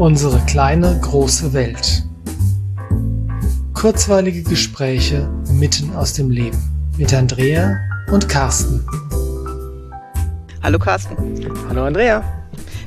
Unsere 0.00 0.40
kleine 0.46 0.98
große 0.98 1.52
Welt. 1.52 2.04
Kurzweilige 3.74 4.42
Gespräche 4.42 5.28
mitten 5.52 5.94
aus 5.94 6.14
dem 6.14 6.30
Leben 6.30 6.56
mit 6.96 7.12
Andrea 7.12 7.78
und 8.10 8.26
Carsten. 8.26 8.82
Hallo 10.62 10.78
Carsten. 10.78 11.14
Hallo 11.68 11.84
Andrea. 11.84 12.39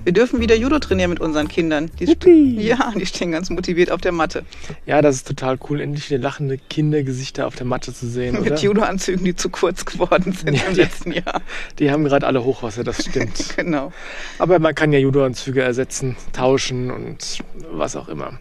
Wir 0.04 0.11
dürfen 0.13 0.39
wieder 0.41 0.55
Judo 0.55 0.79
trainieren 0.79 1.09
mit 1.11 1.20
unseren 1.21 1.47
Kindern. 1.47 1.89
Die 1.99 2.57
ja, 2.61 2.91
die 2.95 3.05
stehen 3.05 3.31
ganz 3.31 3.49
motiviert 3.49 3.89
auf 3.91 4.02
der 4.02 4.11
Matte. 4.11 4.43
Ja, 4.85 5.02
das 5.02 5.15
ist 5.15 5.27
total 5.27 5.57
cool, 5.70 5.79
endlich 5.79 6.09
wieder 6.09 6.20
lachende 6.20 6.57
Kindergesichter 6.57 7.47
auf 7.47 7.55
der 7.55 7.65
Matte 7.65 7.93
zu 7.93 8.07
sehen. 8.07 8.41
Mit 8.43 8.59
Judo-Anzügen, 8.61 9.23
die 9.23 9.35
zu 9.35 9.49
kurz 9.49 9.85
geworden 9.85 10.34
sind 10.34 10.55
Ja, 10.58 10.63
im 10.67 10.73
die- 10.73 10.81
letzten 10.81 11.11
Jahr. 11.13 11.41
Die 11.80 11.89
haben 11.89 12.03
gerade 12.03 12.27
alle 12.27 12.44
Hochwasser, 12.44 12.84
das 12.84 13.03
stimmt. 13.05 13.34
Genau. 13.55 13.94
Aber 14.39 14.59
man 14.59 14.75
kann 14.75 14.91
ja 14.91 14.99
Judo-Anzüge 14.99 15.61
ersetzen, 15.61 16.17
tauschen 16.33 16.91
und 16.91 17.39
was 17.72 17.95
auch 17.95 18.09
immer. 18.09 18.39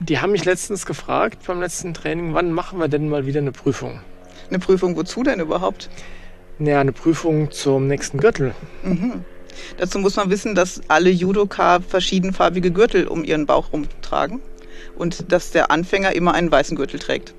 Die 0.00 0.18
haben 0.18 0.32
mich 0.32 0.44
letztens 0.44 0.86
gefragt 0.86 1.38
beim 1.46 1.60
letzten 1.60 1.94
Training, 1.94 2.34
wann 2.34 2.52
machen 2.52 2.80
wir 2.80 2.88
denn 2.88 3.08
mal 3.08 3.26
wieder 3.26 3.40
eine 3.40 3.52
Prüfung? 3.52 4.00
Eine 4.48 4.58
Prüfung 4.58 4.96
wozu 4.96 5.22
denn 5.22 5.38
überhaupt? 5.40 5.88
Ja, 6.58 6.80
eine 6.80 6.92
Prüfung 6.92 7.50
zum 7.52 7.86
nächsten 7.86 8.18
Gürtel. 8.18 8.54
Dazu 9.78 9.98
muss 9.98 10.16
man 10.16 10.30
wissen, 10.30 10.54
dass 10.54 10.80
alle 10.88 11.10
Judoka 11.10 11.80
verschiedenfarbige 11.80 12.70
Gürtel 12.70 13.06
um 13.06 13.24
ihren 13.24 13.46
Bauch 13.46 13.72
rumtragen 13.72 14.40
und 14.96 15.32
dass 15.32 15.50
der 15.50 15.70
Anfänger 15.70 16.14
immer 16.14 16.34
einen 16.34 16.50
weißen 16.50 16.76
Gürtel 16.76 16.98
trägt. 16.98 17.34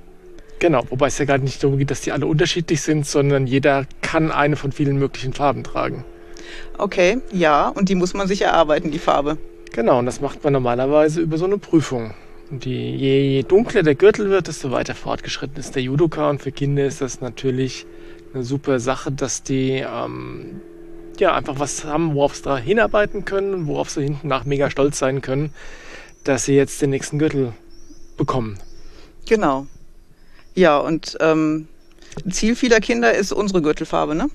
Genau, 0.59 0.83
wobei 0.89 1.07
es 1.07 1.17
ja 1.17 1.25
gar 1.25 1.39
nicht 1.39 1.63
darum 1.63 1.77
geht, 1.77 1.89
dass 1.89 2.01
die 2.01 2.11
alle 2.11 2.27
unterschiedlich 2.27 2.81
sind, 2.81 3.07
sondern 3.07 3.47
jeder 3.47 3.85
kann 4.01 4.31
eine 4.31 4.55
von 4.55 4.71
vielen 4.71 4.97
möglichen 4.97 5.33
Farben 5.33 5.63
tragen. 5.63 6.05
Okay, 6.77 7.19
ja, 7.31 7.69
und 7.69 7.89
die 7.89 7.95
muss 7.95 8.13
man 8.13 8.27
sich 8.27 8.41
erarbeiten, 8.43 8.91
die 8.91 8.99
Farbe. 8.99 9.37
Genau, 9.73 9.99
und 9.99 10.05
das 10.05 10.21
macht 10.21 10.43
man 10.43 10.53
normalerweise 10.53 11.21
über 11.21 11.37
so 11.37 11.45
eine 11.45 11.57
Prüfung. 11.57 12.13
Und 12.51 12.65
die, 12.65 12.95
je, 12.95 13.21
je 13.21 13.43
dunkler 13.43 13.83
der 13.83 13.95
Gürtel 13.95 14.29
wird, 14.29 14.47
desto 14.47 14.71
weiter 14.71 14.93
fortgeschritten 14.93 15.57
ist 15.57 15.75
der 15.75 15.83
Judoka. 15.83 16.29
Und 16.29 16.41
für 16.41 16.51
Kinder 16.51 16.85
ist 16.85 16.99
das 17.01 17.21
natürlich 17.21 17.85
eine 18.33 18.43
super 18.43 18.79
Sache, 18.79 19.11
dass 19.11 19.43
die 19.43 19.83
ähm, 19.87 20.61
ja 21.21 21.33
einfach 21.33 21.59
was 21.59 21.85
haben, 21.85 22.15
worauf 22.15 22.35
sie 22.35 22.43
da 22.43 22.57
hinarbeiten 22.57 23.25
können 23.25 23.53
und 23.53 23.67
worauf 23.67 23.89
sie 23.89 24.03
hinten 24.03 24.27
nach 24.27 24.43
mega 24.43 24.69
stolz 24.69 24.99
sein 24.99 25.21
können, 25.21 25.53
dass 26.23 26.45
sie 26.45 26.55
jetzt 26.55 26.81
den 26.81 26.89
nächsten 26.89 27.19
Gürtel 27.19 27.53
bekommen. 28.17 28.59
Genau. 29.27 29.67
Ja, 30.53 30.77
und 30.77 31.17
ähm, 31.21 31.67
Ziel 32.29 32.55
vieler 32.55 32.79
Kinder 32.79 33.13
ist 33.13 33.31
unsere 33.31 33.61
Gürtelfarbe, 33.61 34.15
ne? 34.15 34.29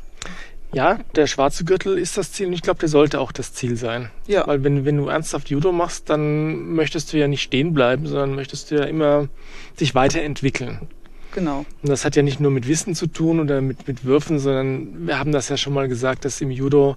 Ja, 0.73 0.99
der 1.15 1.27
schwarze 1.27 1.65
Gürtel 1.65 1.97
ist 1.97 2.19
das 2.19 2.33
Ziel 2.33 2.49
und 2.49 2.53
ich 2.53 2.63
glaube, 2.63 2.81
der 2.81 2.89
sollte 2.89 3.21
auch 3.21 3.33
das 3.33 3.53
Ziel 3.53 3.77
sein. 3.77 4.11
Ja. 4.27 4.47
Weil 4.47 4.65
wenn, 4.65 4.85
wenn 4.85 4.97
du 4.97 5.09
ernsthaft 5.09 5.49
Judo 5.49 5.73
machst, 5.73 6.11
dann 6.11 6.73
möchtest 6.73 7.13
du 7.13 7.19
ja 7.19 7.29
nicht 7.29 7.43
stehen 7.43 7.73
bleiben, 7.73 8.07
sondern 8.07 8.35
möchtest 8.35 8.71
du 8.71 8.77
ja 8.77 8.85
immer 8.85 9.29
dich 9.81 9.95
weiterentwickeln. 9.95 10.81
Genau. 11.37 11.67
Und 11.83 11.91
das 11.91 12.07
hat 12.07 12.17
ja 12.17 12.23
nicht 12.23 12.41
nur 12.41 12.51
mit 12.51 12.67
Wissen 12.67 12.95
zu 12.95 13.07
tun 13.07 13.41
oder 13.41 13.61
mit, 13.61 13.87
mit 13.87 14.07
Würfen, 14.07 14.39
sondern 14.39 15.07
wir 15.07 15.19
haben 15.19 15.33
das 15.33 15.51
ja 15.51 15.59
schon 15.59 15.75
mal 15.75 15.87
gesagt, 15.87 16.25
dass 16.25 16.41
im 16.41 16.51
Judo 16.51 16.97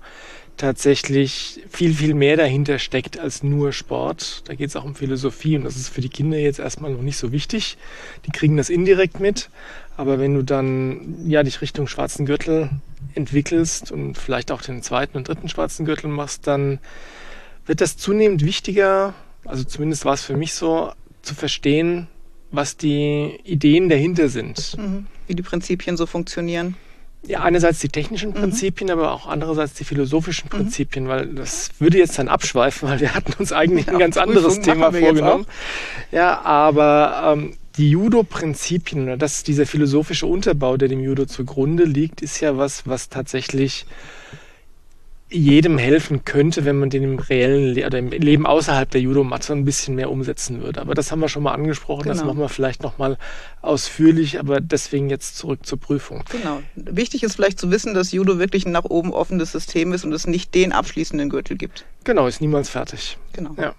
tatsächlich 0.56 1.62
viel, 1.70 1.94
viel 1.94 2.14
mehr 2.14 2.38
dahinter 2.38 2.80
steckt 2.80 3.20
als 3.20 3.44
nur 3.44 3.74
Sport. 3.74 4.48
Da 4.48 4.56
geht 4.56 4.70
es 4.70 4.78
auch 4.78 4.86
um 4.86 4.96
Philosophie 4.96 5.58
und 5.58 5.66
das 5.66 5.76
ist 5.76 5.90
für 5.90 6.00
die 6.00 6.08
Kinder 6.08 6.38
jetzt 6.38 6.60
erstmal 6.60 6.90
noch 6.90 7.02
nicht 7.02 7.18
so 7.18 7.34
wichtig. 7.34 7.78
Die 8.26 8.32
kriegen 8.32 8.56
das 8.56 8.70
indirekt 8.70 9.20
mit. 9.20 9.50
Aber 9.98 10.20
wenn 10.20 10.34
du 10.34 10.42
dann 10.42 11.28
ja 11.28 11.44
dich 11.44 11.60
Richtung 11.60 11.88
schwarzen 11.88 12.26
Gürtel 12.26 12.70
entwickelst 13.16 13.92
und 13.92 14.18
vielleicht 14.18 14.54
auch 14.54 14.62
den 14.62 14.82
zweiten 14.84 15.18
und 15.18 15.28
dritten 15.28 15.50
schwarzen 15.50 15.86
Gürtel 15.86 16.08
machst, 16.08 16.48
dann 16.48 16.80
wird 17.66 17.82
das 17.82 17.98
zunehmend 17.98 18.46
wichtiger, 18.46 19.14
also 19.44 19.66
zumindest 19.66 20.06
war 20.06 20.14
es 20.14 20.24
für 20.24 20.38
mich 20.38 20.54
so, 20.54 20.94
zu 21.24 21.36
verstehen, 21.36 22.08
was 22.52 22.78
die 22.78 23.40
Ideen 23.44 23.90
dahinter 23.90 24.30
sind. 24.30 24.78
Mhm. 24.78 25.06
Wie 25.28 25.36
die 25.36 25.44
Prinzipien 25.44 25.98
so 25.98 26.06
funktionieren. 26.06 26.76
Ja, 27.28 27.42
einerseits 27.42 27.80
die 27.80 27.90
technischen 27.90 28.34
Prinzipien, 28.34 28.90
aber 28.90 29.12
auch 29.12 29.28
andererseits 29.28 29.74
die 29.74 29.84
philosophischen 29.84 30.50
Prinzipien, 30.50 31.10
weil 31.10 31.28
das 31.28 31.70
würde 31.78 31.98
jetzt 31.98 32.18
dann 32.18 32.30
abschweifen, 32.30 32.88
weil 32.88 33.02
wir 33.02 33.14
hatten 33.14 33.34
uns 33.38 33.52
eigentlich 33.52 33.88
ein 33.88 33.96
Ja, 33.96 34.00
ganz 34.00 34.16
anderes 34.16 34.56
Prüfung 34.56 34.64
Thema 34.64 34.92
vorgenommen. 34.94 35.46
Ja, 36.14 36.40
aber 36.42 37.34
ähm, 37.34 37.58
die 37.76 37.90
Judo-Prinzipien 37.90 39.04
oder 39.04 39.18
das, 39.18 39.44
dieser 39.44 39.66
philosophische 39.66 40.28
Unterbau, 40.28 40.78
der 40.78 40.88
dem 40.88 41.02
Judo 41.02 41.26
zugrunde 41.26 41.84
liegt, 41.84 42.22
ist 42.22 42.40
ja 42.40 42.58
was, 42.58 42.88
was 42.88 43.10
tatsächlich 43.10 43.86
jedem 45.30 45.78
helfen 45.78 46.26
könnte, 46.26 46.66
wenn 46.66 46.78
man 46.80 46.90
den 46.90 47.04
im 47.04 47.20
reellen 47.20 47.74
Le 47.74 47.86
oder 47.86 48.00
im 48.00 48.10
Leben 48.10 48.46
außerhalb 48.48 48.90
der 48.90 49.02
Judomatte 49.02 49.54
ein 49.54 49.64
bisschen 49.64 49.96
mehr 49.96 50.10
umsetzen 50.10 50.62
würde. 50.62 50.82
Aber 50.82 50.96
das 50.96 51.12
haben 51.12 51.20
wir 51.20 51.30
schon 51.30 51.44
mal 51.44 51.54
angesprochen, 51.54 52.08
das 52.08 52.20
Genau. 52.20 52.32
machen 52.32 52.42
wir 52.42 52.50
vielleicht 52.50 52.82
noch 52.82 52.98
mal 52.98 53.18
ausführlich, 53.62 54.40
aber 54.40 54.60
deswegen 54.60 55.10
jetzt 55.10 55.38
zurück 55.38 55.66
zur 55.66 55.80
Prüfung. 55.80 56.24
Genau. 56.32 56.62
Wichtig 56.76 57.24
ist 57.24 57.36
vielleicht 57.36 57.60
zu 57.60 57.70
wissen, 57.70 57.94
dass 57.94 58.12
Judo 58.12 58.40
wirklich 58.40 58.66
ein 58.66 58.72
nach 58.72 58.86
oben 58.86 59.14
offenes 59.14 59.52
System 59.52 59.94
ist 59.94 60.04
und 60.04 60.14
es 60.14 60.26
nicht 60.26 60.56
den 60.56 60.72
abschließenden 60.72 61.30
Gürtel 61.30 61.58
gibt. 61.58 61.86
Genau, 62.06 62.26
ist 62.28 62.42
niemals 62.42 62.70
fertig. 62.70 63.18
Genau. 63.34 63.52
Ja. 63.58 63.76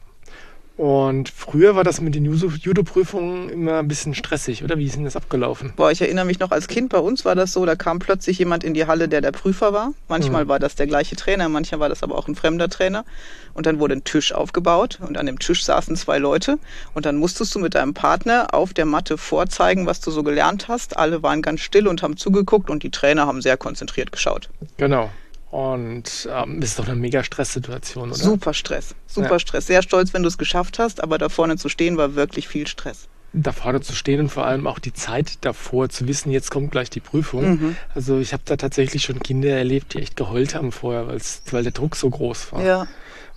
Und 0.81 1.29
früher 1.29 1.77
war 1.77 1.85
das 1.85 2.01
mit 2.01 2.15
den 2.15 2.25
Judo- 2.25 2.49
Judo-Prüfungen 2.59 3.51
immer 3.51 3.81
ein 3.81 3.87
bisschen 3.89 4.15
stressig, 4.15 4.65
oder? 4.65 4.79
Wie 4.79 4.87
ist 4.87 4.97
denn 4.97 5.05
das 5.05 5.15
abgelaufen? 5.15 5.75
Boah, 5.77 5.91
ich 5.91 6.01
erinnere 6.01 6.25
mich 6.25 6.39
noch 6.39 6.53
als 6.53 6.69
Kind, 6.69 6.89
bei 6.89 6.97
uns 6.99 7.27
war 7.27 7.35
das 7.35 7.53
so, 7.53 7.67
da 7.67 7.77
kam 7.77 7.99
plötzlich 7.99 8.39
jemand 8.39 8.65
in 8.65 8.73
die 8.73 8.87
Halle, 8.87 9.07
der 9.07 9.21
der 9.21 9.33
Prüfer 9.33 9.75
war. 9.75 9.93
Manchmal 10.09 10.45
Mhm. 10.45 10.49
war 10.49 10.59
das 10.59 10.77
der 10.77 10.87
gleiche 10.87 11.17
Trainer, 11.17 11.51
manchmal 11.51 11.81
war 11.81 11.91
das 11.91 12.03
aber 12.03 12.17
auch 12.17 12.29
ein 12.29 12.35
fremder 12.35 12.71
Trainer. 12.71 13.05
Und 13.53 13.67
dann 13.67 13.79
wurde 13.79 13.95
ein 13.97 14.05
Tisch 14.05 14.33
aufgebaut 14.33 15.01
und 15.07 15.19
an 15.19 15.27
dem 15.27 15.39
Tisch 15.39 15.65
saßen 15.67 15.97
zwei 15.97 16.17
Leute. 16.17 16.59
Und 16.95 17.05
dann 17.05 17.17
musstest 17.17 17.55
du 17.55 17.59
mit 17.59 17.75
deinem 17.75 17.93
Partner 17.93 18.55
auf 18.55 18.73
der 18.73 18.87
Matte 18.87 19.19
vorzeigen, 19.19 19.85
was 19.85 20.01
du 20.01 20.11
so 20.11 20.23
gelernt 20.23 20.69
hast. 20.69 20.97
Alle 20.97 21.23
waren 21.23 21.43
ganz 21.43 21.61
still 21.61 21.89
und 21.89 22.03
haben 22.03 22.17
zugeguckt 22.17 22.71
und 22.71 22.85
die 22.85 22.91
Trainer 22.91 23.27
haben 23.27 23.43
sehr 23.43 23.59
konzentriert 23.59 24.12
geschaut. 24.12 24.49
Genau. 24.79 25.11
Und 25.50 26.28
ähm, 26.33 26.61
das 26.61 26.71
ist 26.71 26.78
doch 26.78 26.87
eine 26.87 26.97
mega 26.97 27.25
Stresssituation, 27.25 28.11
oder? 28.11 28.19
Super 28.19 28.55
Stress, 28.55 28.94
super 29.06 29.33
Ja. 29.33 29.38
Stress. 29.41 29.66
Sehr 29.66 29.83
stolz, 29.83 30.15
wenn 30.15 30.22
du 30.22 30.28
es 30.28 30.38
geschafft 30.38 30.78
hast, 30.78 31.03
aber 31.03 31.19
da 31.19 31.28
vorne 31.28 31.56
zu 31.56 31.69
stehen 31.69 31.97
war 31.97 32.15
wirklich 32.15 32.47
viel 32.47 32.66
Stress. 32.69 33.09
Da 33.33 33.53
vorne 33.53 33.81
zu 33.81 33.93
stehen 33.93 34.21
und 34.21 34.28
vor 34.28 34.44
allem 34.47 34.66
auch 34.66 34.78
die 34.81 34.93
Zeit 34.93 35.44
davor 35.44 35.88
zu 35.88 36.09
wissen, 36.09 36.31
jetzt 36.31 36.50
kommt 36.50 36.72
gleich 36.72 36.91
die 36.91 37.00
Prüfung. 37.00 37.50
Mhm. 37.50 37.77
Also 37.94 38.19
ich 38.19 38.33
habe 38.33 38.43
da 38.44 38.56
tatsächlich 38.56 39.03
schon 39.03 39.21
Kinder 39.21 39.50
erlebt, 39.50 39.94
die 39.94 39.99
echt 39.99 40.16
geheult 40.16 40.55
haben 40.55 40.72
vorher, 40.72 41.06
weil 41.06 41.62
der 41.62 41.72
Druck 41.72 41.94
so 41.97 42.11
groß 42.11 42.53
war. 42.53 42.62
Ja. 42.65 42.87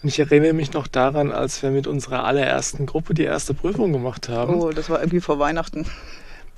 Und 0.01 0.09
ich 0.09 0.19
erinnere 0.19 0.53
mich 0.53 0.73
noch 0.73 0.87
daran, 0.87 1.31
als 1.31 1.61
wir 1.63 1.71
mit 1.71 1.87
unserer 1.87 2.25
allerersten 2.25 2.85
Gruppe 2.85 3.13
die 3.13 3.23
erste 3.23 3.53
Prüfung 3.53 3.93
gemacht 3.93 4.29
haben. 4.29 4.55
Oh, 4.55 4.71
das 4.71 4.89
war 4.89 4.99
irgendwie 4.99 5.21
vor 5.21 5.39
Weihnachten. 5.39 5.85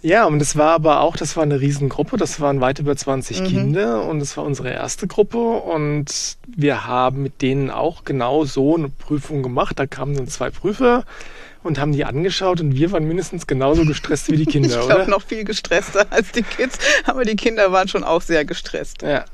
Ja, 0.05 0.25
und 0.25 0.39
es 0.39 0.55
war 0.55 0.73
aber 0.73 1.01
auch, 1.01 1.17
das 1.17 1.35
war 1.35 1.41
eine 1.41 1.59
Riesengruppe, 1.59 2.15
das 2.15 2.39
waren 2.39 2.61
weit 2.61 2.77
über 2.77 2.95
20 2.95 3.41
Mhm. 3.41 3.45
Kinder 3.47 4.03
und 4.03 4.21
es 4.21 4.37
war 4.37 4.43
unsere 4.43 4.69
erste 4.69 5.07
Gruppe 5.07 5.39
und 5.39 6.37
wir 6.45 6.85
haben 6.85 7.23
mit 7.23 7.41
denen 7.41 7.71
auch 7.71 8.03
genau 8.03 8.45
so 8.45 8.75
eine 8.75 8.89
Prüfung 8.89 9.41
gemacht. 9.41 9.79
Da 9.79 9.87
kamen 9.87 10.15
dann 10.15 10.27
zwei 10.27 10.51
Prüfer 10.51 11.05
und 11.63 11.79
haben 11.79 11.91
die 11.91 12.05
angeschaut 12.05 12.61
und 12.61 12.75
wir 12.75 12.91
waren 12.91 13.07
mindestens 13.07 13.47
genauso 13.47 13.83
gestresst 13.83 14.31
wie 14.31 14.37
die 14.37 14.45
Kinder, 14.51 14.79
Ich 14.79 14.85
glaube, 14.85 15.09
noch 15.09 15.23
viel 15.23 15.43
gestresster 15.43 16.05
als 16.11 16.31
die 16.33 16.43
Kids, 16.43 16.77
aber 17.05 17.25
die 17.25 17.35
Kinder 17.35 17.71
waren 17.71 17.87
schon 17.87 18.03
auch 18.03 18.21
sehr 18.21 18.45
gestresst. 18.45 19.01
Ja. 19.01 19.25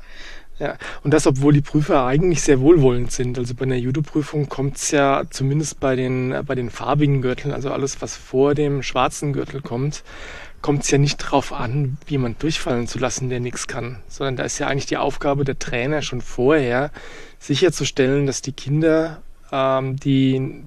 Ja, 0.58 0.76
und 1.02 1.12
das, 1.12 1.26
obwohl 1.26 1.52
die 1.52 1.60
Prüfer 1.60 2.04
eigentlich 2.06 2.42
sehr 2.42 2.60
wohlwollend 2.60 3.10
sind. 3.10 3.36
Also 3.38 3.54
bei 3.54 3.64
einer 3.64 3.76
Judo-Prüfung 3.76 4.48
kommt 4.48 4.76
es 4.76 4.90
ja 4.90 5.24
zumindest 5.28 5.80
bei 5.80 5.96
den, 5.96 6.30
äh, 6.30 6.42
bei 6.46 6.54
den 6.54 6.70
farbigen 6.70 7.20
Gürteln, 7.20 7.52
also 7.52 7.70
alles, 7.72 8.00
was 8.00 8.16
vor 8.16 8.54
dem 8.54 8.82
schwarzen 8.82 9.32
Gürtel 9.32 9.60
kommt, 9.60 10.04
kommt 10.62 10.84
es 10.84 10.90
ja 10.90 10.98
nicht 10.98 11.22
darauf 11.22 11.52
an, 11.52 11.98
jemand 12.06 12.42
durchfallen 12.42 12.86
zu 12.86 12.98
lassen, 12.98 13.28
der 13.28 13.40
nichts 13.40 13.66
kann. 13.66 13.98
Sondern 14.08 14.36
da 14.36 14.44
ist 14.44 14.58
ja 14.58 14.68
eigentlich 14.68 14.86
die 14.86 14.96
Aufgabe 14.96 15.44
der 15.44 15.58
Trainer 15.58 16.02
schon 16.02 16.20
vorher, 16.20 16.90
sicherzustellen, 17.38 18.26
dass 18.26 18.40
die 18.40 18.52
Kinder 18.52 19.20
ähm, 19.50 19.96
die 19.96 20.62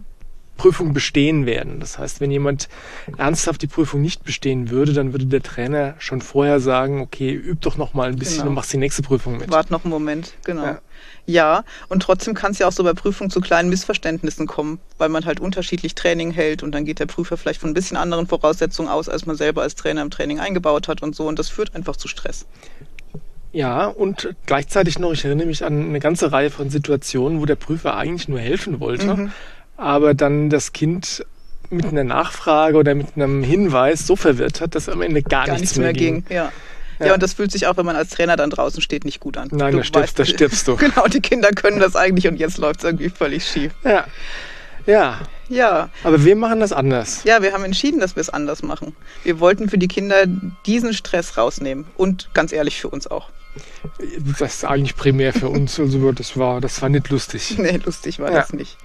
Prüfung 0.58 0.94
bestehen 0.94 1.46
werden. 1.46 1.80
Das 1.80 1.98
heißt, 2.00 2.22
wenn 2.22 2.32
jemand 2.32 2.70
ernsthaft 3.18 3.62
die 3.62 3.68
Prüfung 3.68 4.02
nicht 4.02 4.24
bestehen 4.24 4.70
würde, 4.70 4.94
dann 4.94 5.12
würde 5.14 5.26
der 5.26 5.44
Trainer 5.44 5.96
schon 6.00 6.22
vorher 6.22 6.60
sagen, 6.60 7.02
okay, 7.02 7.32
üb 7.34 7.62
doch 7.62 7.78
noch 7.78 7.94
mal 7.94 8.08
ein 8.10 8.16
bisschen 8.16 8.38
Genau. 8.38 8.50
und 8.50 8.56
machst 8.56 8.72
die 8.74 8.78
nächste 8.78 9.02
Prüfung 9.02 9.38
mit. 9.38 9.52
Wart 9.52 9.72
noch 9.72 9.84
einen 9.84 9.92
Moment, 9.92 10.34
genau. 10.44 10.64
Ja, 10.66 10.82
Ja. 11.26 11.64
und 11.90 12.02
trotzdem 12.02 12.34
kann 12.34 12.52
es 12.52 12.60
ja 12.60 12.68
auch 12.68 12.72
so 12.72 12.84
bei 12.84 12.94
Prüfungen 12.94 13.30
zu 13.30 13.42
kleinen 13.42 13.70
Missverständnissen 13.70 14.48
kommen, 14.48 14.80
weil 14.98 15.10
man 15.10 15.26
halt 15.26 15.40
unterschiedlich 15.40 15.96
Training 15.96 16.32
hält 16.32 16.64
und 16.64 16.72
dann 16.74 16.86
geht 16.86 17.00
der 17.00 17.06
Prüfer 17.06 17.38
vielleicht 17.38 17.60
von 17.62 17.72
ein 17.72 17.74
bisschen 17.74 17.98
anderen 17.98 18.28
Voraussetzungen 18.28 18.88
aus, 18.90 19.10
als 19.10 19.26
man 19.26 19.36
selber 19.36 19.62
als 19.62 19.76
Trainer 19.76 20.02
im 20.02 20.10
Training 20.12 20.40
eingebaut 20.40 20.88
hat 20.88 21.02
und 21.04 21.16
so 21.16 21.28
und 21.28 21.38
das 21.40 21.50
führt 21.50 21.76
einfach 21.76 21.96
zu 21.96 22.08
Stress. 22.08 22.46
Ja, 23.52 23.88
und 23.88 24.36
gleichzeitig 24.46 25.00
noch, 25.00 25.14
ich 25.14 25.24
erinnere 25.24 25.48
mich 25.48 25.64
an 25.64 25.82
eine 25.88 26.00
ganze 26.02 26.32
Reihe 26.34 26.50
von 26.50 26.70
Situationen, 26.70 27.40
wo 27.40 27.46
der 27.46 27.56
Prüfer 27.56 27.96
eigentlich 27.96 28.28
nur 28.28 28.40
helfen 28.40 28.82
wollte, 28.82 29.16
Mhm. 29.16 29.32
Aber 29.78 30.14
dann 30.14 30.50
das 30.50 30.74
Kind 30.74 31.26
mit 31.70 31.86
einer 31.86 32.04
Nachfrage 32.04 32.78
oder 32.78 32.94
mit 32.96 33.08
einem 33.16 33.44
Hinweis 33.44 34.06
so 34.08 34.16
verwirrt 34.16 34.62
hat, 34.62 34.76
dass 34.76 34.88
am 34.88 35.02
Ende 35.02 35.24
gar, 35.24 35.46
Gar 35.48 35.58
nichts 35.58 35.78
mehr 35.78 35.94
ging. 35.94 36.24
Ja. 36.30 36.52
Ja. 37.00 37.08
Ja. 37.08 37.14
und 37.14 37.22
das 37.24 37.34
fühlt 37.34 37.52
sich 37.52 37.68
auch, 37.68 37.76
wenn 37.76 37.86
man 37.86 37.96
als 37.98 38.12
Trainer 38.12 38.38
dann 38.38 38.50
draußen 38.52 38.82
steht, 38.82 39.04
nicht 39.04 39.20
gut 39.20 39.36
an. 39.38 39.50
Nein, 39.52 39.76
da 39.76 39.82
stirbst- 39.82 40.18
da 40.18 40.24
stirbst 40.26 40.66
du. 40.68 40.76
Genau, 40.78 41.08
die 41.08 41.20
Kinder 41.20 41.50
können 41.50 41.80
das 41.80 41.96
eigentlich 41.98 42.28
und 42.28 42.38
jetzt 42.38 42.58
läuft 42.58 42.80
es 42.80 42.86
irgendwie 42.86 43.10
völlig 43.10 43.46
schief. 43.46 43.74
Ja. 43.84 44.06
Ja, 44.86 45.20
Ja, 45.50 45.90
aber 46.04 46.24
wir 46.24 46.36
machen 46.36 46.60
das 46.60 46.72
anders. 46.72 47.24
ja, 47.24 47.42
wir 47.42 47.52
haben 47.54 47.64
entschieden, 47.66 48.00
dass 48.00 48.16
wir 48.16 48.22
es 48.22 48.30
anders 48.30 48.62
machen. 48.62 48.96
Wir 49.24 49.40
wollten 49.40 49.68
für 49.68 49.80
die 49.80 49.88
Kinder 49.88 50.26
diesen 50.68 50.94
Stress 50.94 51.38
rausnehmen 51.38 51.86
und 51.98 52.30
ganz 52.36 52.52
ehrlich 52.54 52.80
für 52.80 52.90
uns 52.90 53.08
auch. 53.08 53.30
Das 54.40 54.56
ist 54.56 54.66
eigentlich 54.66 54.96
primär 54.96 55.34
für 55.34 55.50
uns. 55.50 55.80
Also 55.80 56.12
das 56.12 56.38
war, 56.38 56.62
das 56.62 56.82
war 56.82 56.90
nicht 56.90 57.10
lustig. 57.10 57.56
Nee, 57.60 57.80
lustig 57.84 58.20
war 58.20 58.30
Ja. 58.32 58.40
das 58.40 58.54
nicht. 58.54 58.78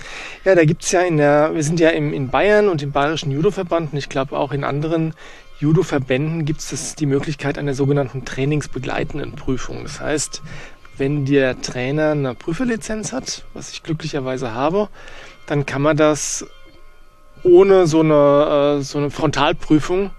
Ja, 0.45 0.55
da 0.55 0.65
gibt's 0.65 0.91
ja 0.93 1.01
in 1.03 1.17
der, 1.17 1.55
wir 1.55 1.63
sind 1.63 1.81
ja 1.81 1.91
im, 1.91 2.13
in 2.13 2.29
Bayern 2.29 2.69
und 2.69 2.83
im 2.83 2.93
Bayerischen 2.93 3.31
Judo-Verband 3.33 3.93
und 3.93 3.99
ich 3.99 4.09
glaube 4.09 4.37
auch 4.39 4.53
in 4.53 4.65
anderen 4.65 5.15
Judo-Verbänden 5.59 6.45
gibt 6.45 6.61
es 6.61 6.95
die 6.95 7.07
Möglichkeit 7.07 7.59
einer 7.59 7.75
sogenannten 7.75 8.25
trainingsbegleitenden 8.25 9.33
Prüfung. 9.33 9.83
Das 9.83 10.01
heißt, 10.01 10.43
wenn 10.97 11.25
der 11.27 11.61
Trainer 11.61 12.13
eine 12.13 12.35
Prüferlizenz 12.35 13.13
hat, 13.13 13.45
was 13.55 13.71
ich 13.73 13.83
glücklicherweise 13.83 14.53
habe, 14.55 14.89
dann 15.47 15.67
kann 15.67 15.83
man 15.83 15.97
das 15.97 16.47
ohne 17.43 17.87
so 17.87 18.01
eine, 18.01 18.79
äh, 18.79 18.83
so 18.83 18.99
eine 18.99 19.11
Frontalprüfung, 19.11 20.11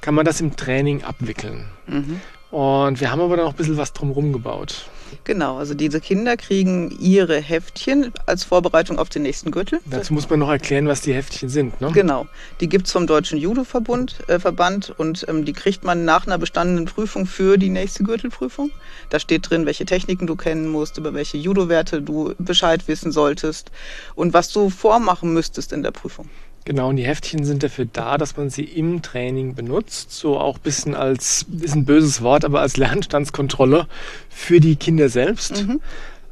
kann 0.00 0.14
man 0.14 0.24
das 0.26 0.40
im 0.40 0.56
Training 0.56 1.02
abwickeln. 1.04 1.68
Mhm. 1.86 2.20
Und 2.54 3.00
wir 3.00 3.10
haben 3.10 3.20
aber 3.20 3.36
dann 3.36 3.46
noch 3.46 3.54
ein 3.54 3.56
bisschen 3.56 3.76
was 3.76 3.92
drumherum 3.92 4.32
gebaut. 4.32 4.86
Genau, 5.24 5.58
also 5.58 5.74
diese 5.74 6.00
Kinder 6.00 6.36
kriegen 6.36 6.96
ihre 7.00 7.40
Heftchen 7.40 8.12
als 8.26 8.44
Vorbereitung 8.44 9.00
auf 9.00 9.08
den 9.08 9.22
nächsten 9.22 9.50
Gürtel. 9.50 9.80
Dazu 9.86 10.14
muss 10.14 10.30
man 10.30 10.38
noch 10.38 10.50
erklären, 10.50 10.86
was 10.86 11.00
die 11.00 11.12
Heftchen 11.12 11.48
sind. 11.48 11.80
Ne? 11.80 11.90
Genau, 11.92 12.28
die 12.60 12.68
gibt's 12.68 12.92
vom 12.92 13.08
Deutschen 13.08 13.38
Judo-Verband 13.38 14.28
äh, 14.28 14.38
Verband 14.38 14.94
und 14.96 15.26
ähm, 15.28 15.44
die 15.44 15.52
kriegt 15.52 15.82
man 15.82 16.04
nach 16.04 16.28
einer 16.28 16.38
bestandenen 16.38 16.84
Prüfung 16.84 17.26
für 17.26 17.56
die 17.58 17.70
nächste 17.70 18.04
Gürtelprüfung. 18.04 18.70
Da 19.10 19.18
steht 19.18 19.50
drin, 19.50 19.66
welche 19.66 19.84
Techniken 19.84 20.28
du 20.28 20.36
kennen 20.36 20.68
musst, 20.68 20.96
über 20.96 21.12
welche 21.12 21.38
Judo-Werte 21.38 22.02
du 22.02 22.34
Bescheid 22.38 22.86
wissen 22.86 23.10
solltest 23.10 23.72
und 24.14 24.32
was 24.32 24.52
du 24.52 24.70
vormachen 24.70 25.32
müsstest 25.32 25.72
in 25.72 25.82
der 25.82 25.90
Prüfung. 25.90 26.30
Genau, 26.66 26.88
und 26.88 26.96
die 26.96 27.04
Heftchen 27.04 27.44
sind 27.44 27.62
dafür 27.62 27.86
da, 27.92 28.16
dass 28.16 28.36
man 28.38 28.48
sie 28.48 28.64
im 28.64 29.02
Training 29.02 29.54
benutzt. 29.54 30.12
So 30.12 30.38
auch 30.38 30.56
ein 30.56 30.62
bisschen 30.62 30.94
als, 30.94 31.44
ist 31.60 31.74
ein 31.74 31.84
böses 31.84 32.22
Wort, 32.22 32.44
aber 32.44 32.60
als 32.60 32.78
Lernstandskontrolle 32.78 33.86
für 34.30 34.60
die 34.60 34.76
Kinder 34.76 35.10
selbst. 35.10 35.66
Mhm. 35.66 35.80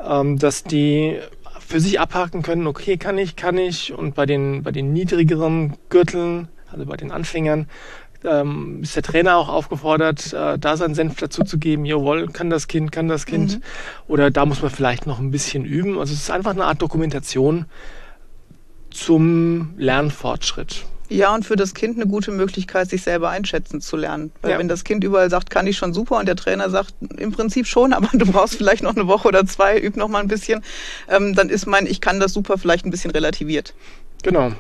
Ähm, 0.03 0.39
dass 0.39 0.65
die 0.65 1.19
für 1.67 1.81
sich 1.81 2.01
abhaken 2.01 2.43
können, 2.43 2.67
okay, 2.67 2.97
kann 2.97 3.19
ich, 3.19 3.37
kann 3.37 3.59
ich. 3.59 3.93
Und 3.93 4.15
bei 4.15 4.25
den, 4.25 4.63
bei 4.63 4.73
den 4.73 4.93
niedrigeren 4.93 5.75
Gürteln, 5.91 6.49
also 6.71 6.87
bei 6.87 6.97
den 6.97 7.13
Anfängern, 7.13 7.69
ähm, 8.25 8.81
ist 8.83 8.97
der 8.97 9.03
Trainer 9.03 9.37
auch 9.37 9.49
aufgefordert, 9.49 10.33
äh, 10.33 10.59
da 10.59 10.77
seinen 10.77 10.95
Senf 10.95 11.17
dazu 11.17 11.45
zu 11.45 11.59
geben, 11.59 11.85
jawohl, 11.85 12.29
kann 12.29 12.51
das 12.51 12.69
Kind, 12.69 12.91
kann 12.93 13.09
das 13.09 13.27
Kind. 13.27 13.57
Mhm. 13.57 13.63
Oder 14.09 14.31
da 14.31 14.47
muss 14.47 14.63
man 14.63 14.71
vielleicht 14.71 15.07
noch 15.07 15.19
ein 15.19 15.31
bisschen 15.31 15.65
üben. 15.65 15.99
Also 15.99 16.15
es 16.15 16.21
ist 16.21 16.31
einfach 16.31 16.53
eine 16.53 16.65
Art 16.65 16.81
Dokumentation 16.81 17.67
zum 18.93 19.75
Lernfortschritt. 19.77 20.85
Ja, 21.09 21.35
und 21.35 21.45
für 21.45 21.57
das 21.57 21.75
Kind 21.75 21.97
eine 21.97 22.07
gute 22.07 22.31
Möglichkeit, 22.31 22.89
sich 22.89 23.03
selber 23.03 23.29
einschätzen 23.29 23.83
zu 23.83 23.97
lernen. 23.99 24.33
Weil 24.41 24.53
Ja. 24.53 24.59
wenn 24.59 24.69
das 24.69 24.83
Kind 24.83 25.05
überall 25.05 25.29
sagt, 25.29 25.51
kann 25.51 25.67
ich 25.67 25.77
schon 25.77 25.93
super 25.93 26.19
und 26.19 26.27
der 26.27 26.37
Trainer 26.37 26.71
sagt, 26.71 26.95
im 27.19 27.33
Prinzip 27.33 27.67
schon, 27.67 27.93
aber 27.93 28.09
du 28.15 28.25
brauchst 28.25 28.55
vielleicht 28.57 28.83
noch 28.83 28.97
eine 28.97 29.07
Woche 29.07 29.29
oder 29.29 29.45
zwei, 29.45 29.79
üb 29.79 29.97
noch 29.99 30.09
mal 30.09 30.21
ein 30.21 30.29
bisschen, 30.29 30.63
ähm, 31.11 31.35
dann 31.35 31.51
ist 31.51 31.67
mein, 31.67 31.87
ich 31.87 32.01
kann 32.01 32.19
das 32.19 32.33
super 32.33 32.57
vielleicht 32.57 32.87
ein 32.87 32.91
bisschen 32.91 33.11
relativiert. 33.11 33.75
Genau. 34.23 34.53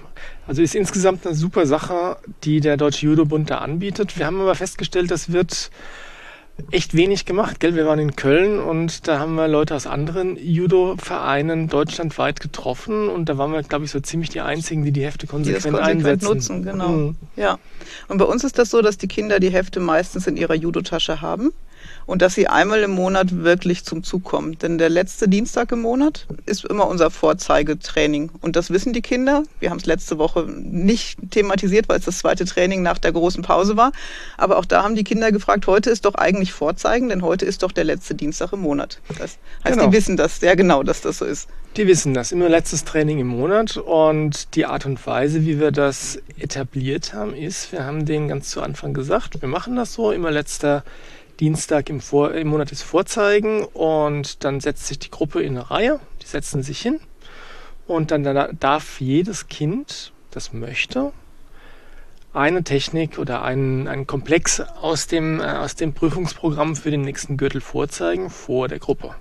Also 0.46 0.61
ist 0.61 0.75
insgesamt 0.75 1.25
eine 1.26 1.35
super 1.35 1.67
Sache, 1.67 2.17
die 2.44 2.61
der 2.61 2.76
Deutsche 2.76 3.06
Judo-Bund 3.06 3.49
da 3.49 3.58
anbietet. 3.58 4.19
Wir 4.19 4.26
haben 4.26 4.40
aber 4.40 4.55
festgestellt, 4.55 5.11
das 5.11 5.32
wird 5.32 5.70
echt 6.70 6.94
wenig 6.94 7.25
gemacht. 7.25 7.60
Gell? 7.60 7.75
Wir 7.75 7.87
waren 7.87 7.99
in 7.99 8.16
Köln 8.16 8.58
und 8.58 9.08
da 9.08 9.19
haben 9.19 9.34
wir 9.34 9.49
Leute 9.49 9.75
aus 9.75 9.87
anderen 9.87 10.37
Judo-Vereinen 10.37 11.69
deutschlandweit 11.69 12.40
getroffen 12.40 13.08
und 13.08 13.28
da 13.28 13.38
waren 13.38 13.52
wir, 13.52 13.62
glaube 13.62 13.84
ich, 13.84 13.90
so 13.90 14.00
ziemlich 14.00 14.31
die 14.31 14.40
einzigen, 14.40 14.84
die 14.84 14.93
die 14.93 15.04
Hefte 15.04 15.26
Die 15.26 15.26
das 15.26 15.31
konsequent, 15.31 15.64
konsequent 15.64 16.04
einsetzen. 16.06 16.25
nutzen, 16.28 16.62
genau. 16.62 16.88
Mhm. 16.88 17.16
Ja. 17.37 17.58
Und 18.08 18.19
bei 18.19 18.25
uns 18.25 18.44
ist 18.44 18.58
das 18.58 18.70
so, 18.70 18.82
dass 18.82 18.99
die 18.99 19.08
Kinder 19.08 19.40
die 19.40 19.50
Hefte 19.50 19.81
meistens 19.81 20.26
in 20.26 20.37
ihrer 20.37 20.54
Judotasche 20.54 21.20
haben 21.20 21.52
und 22.06 22.22
dass 22.22 22.34
sie 22.34 22.49
einmal 22.49 22.81
im 22.82 22.93
Monat 22.93 23.43
wirklich 23.43 23.84
zum 23.84 24.02
Zug 24.02 24.25
kommen. 24.25 24.58
Denn 24.58 24.78
der 24.78 24.88
letzte 24.88 25.28
Dienstag 25.28 25.72
im 25.72 25.82
Monat 25.82 26.26
ist 26.46 26.64
immer 26.64 26.87
unser 26.87 27.10
Vorzeigetraining. 27.10 28.31
Und 28.40 28.56
das 28.56 28.70
wissen 28.70 28.93
die 28.93 29.02
Kinder. 29.02 29.43
Wir 29.60 29.70
haben 29.70 29.78
es 29.78 29.87
letzte 29.87 30.19
Woche 30.19 30.46
nicht 30.49 31.19
thematisiert, 31.31 31.88
weil 31.88 31.99
es 31.99 32.04
das 32.04 32.19
zweite 32.19 32.44
Training 32.44 32.82
nach 32.82 32.99
der 32.99 33.12
großen 33.12 33.43
Pause 33.43 33.76
war. 33.76 33.93
Aber 34.37 34.58
auch 34.58 34.64
da 34.64 34.82
haben 34.82 34.96
die 34.96 35.04
Kinder 35.04 35.32
gefragt, 35.32 35.66
heute 35.66 35.90
ist 35.90 36.04
doch 36.04 36.14
eigentlich 36.14 36.52
Vorzeigen, 36.52 37.08
denn 37.08 37.22
heute 37.22 37.44
ist 37.44 37.62
doch 37.62 37.72
der 37.72 37.84
letzte 37.84 38.14
Dienstag 38.14 38.52
im 38.52 38.60
Monat. 38.60 39.00
Das 39.08 39.19
heißt, 39.20 39.38
Genau. 39.64 39.87
die 39.87 39.93
wissen 39.96 40.16
das 40.16 40.40
sehr 40.40 40.56
genau, 40.56 40.82
dass 40.82 41.00
das 41.00 41.19
so 41.19 41.25
ist. 41.25 41.49
Die 41.76 41.87
wissen 41.87 42.12
das. 42.12 42.32
Immer 42.32 42.49
letztes 42.50 42.84
Training 42.84 43.19
im 43.19 43.28
Monat. 43.28 43.76
Und 43.78 44.54
die 44.56 44.66
Art 44.66 44.84
und 44.84 45.04
Weise, 45.06 45.46
wie 45.46 45.58
wir 45.58 45.70
das 45.70 46.19
etabliert 46.38 47.14
haben, 47.14 47.34
ist, 47.34 47.72
wir 47.72 47.84
haben 47.84 48.04
denen 48.04 48.28
ganz 48.28 48.50
zu 48.50 48.60
Anfang 48.60 48.93
gesagt, 48.93 49.40
wir 49.40 49.49
machen 49.49 49.76
das 49.76 49.94
so, 49.94 50.12
immer 50.12 50.31
letzter 50.31 50.84
Dienstag 51.42 51.90
im, 51.90 52.00
Vor 52.00 52.34
im 52.34 52.46
Monat 52.46 52.70
ist 52.70 52.82
Vorzeigen 52.82 53.64
und 53.64 54.44
dann 54.44 54.60
setzt 54.60 54.86
sich 54.86 55.00
die 55.00 55.10
Gruppe 55.10 55.42
in 55.42 55.56
eine 55.58 55.72
Reihe, 55.72 55.98
die 56.22 56.26
setzen 56.26 56.62
sich 56.62 56.80
hin 56.80 57.00
und 57.88 58.12
dann 58.12 58.22
da- 58.22 58.52
darf 58.52 59.00
jedes 59.00 59.48
Kind, 59.48 60.12
das 60.30 60.52
möchte, 60.52 61.12
eine 62.32 62.62
Technik 62.62 63.18
oder 63.18 63.42
einen, 63.42 63.88
einen 63.88 64.06
Komplex 64.06 64.60
aus 64.60 65.08
dem, 65.08 65.40
äh, 65.40 65.42
aus 65.42 65.74
dem 65.74 65.94
Prüfungsprogramm 65.94 66.76
für 66.76 66.92
den 66.92 67.00
nächsten 67.00 67.36
Gürtel 67.36 67.60
vorzeigen 67.60 68.30
vor 68.30 68.68
der 68.68 68.78
Gruppe. 68.78 69.16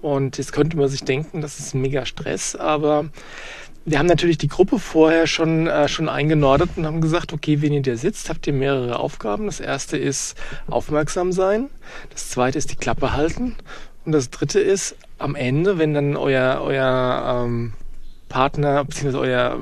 Und 0.00 0.38
jetzt 0.38 0.52
könnte 0.52 0.76
man 0.76 0.86
sich 0.86 1.02
denken, 1.02 1.40
das 1.40 1.58
ist 1.58 1.74
mega 1.74 2.06
Stress, 2.06 2.54
aber 2.54 3.06
wir 3.90 3.98
haben 3.98 4.06
natürlich 4.06 4.38
die 4.38 4.48
Gruppe 4.48 4.78
vorher 4.78 5.26
schon, 5.26 5.66
äh, 5.66 5.88
schon 5.88 6.08
eingenordet 6.08 6.70
und 6.76 6.84
haben 6.84 7.00
gesagt, 7.00 7.32
okay, 7.32 7.62
wenn 7.62 7.72
ihr 7.72 7.82
da 7.82 7.96
sitzt, 7.96 8.28
habt 8.28 8.46
ihr 8.46 8.52
mehrere 8.52 8.98
Aufgaben. 8.98 9.46
Das 9.46 9.60
erste 9.60 9.96
ist 9.96 10.36
aufmerksam 10.68 11.32
sein, 11.32 11.70
das 12.10 12.28
zweite 12.28 12.58
ist 12.58 12.70
die 12.70 12.76
Klappe 12.76 13.14
halten 13.14 13.56
und 14.04 14.12
das 14.12 14.30
dritte 14.30 14.60
ist 14.60 14.96
am 15.18 15.34
Ende, 15.34 15.78
wenn 15.78 15.94
dann 15.94 16.16
euer, 16.16 16.60
euer 16.62 17.44
ähm, 17.46 17.72
Partner 18.28 18.84
bzw. 18.84 19.16
euer 19.16 19.58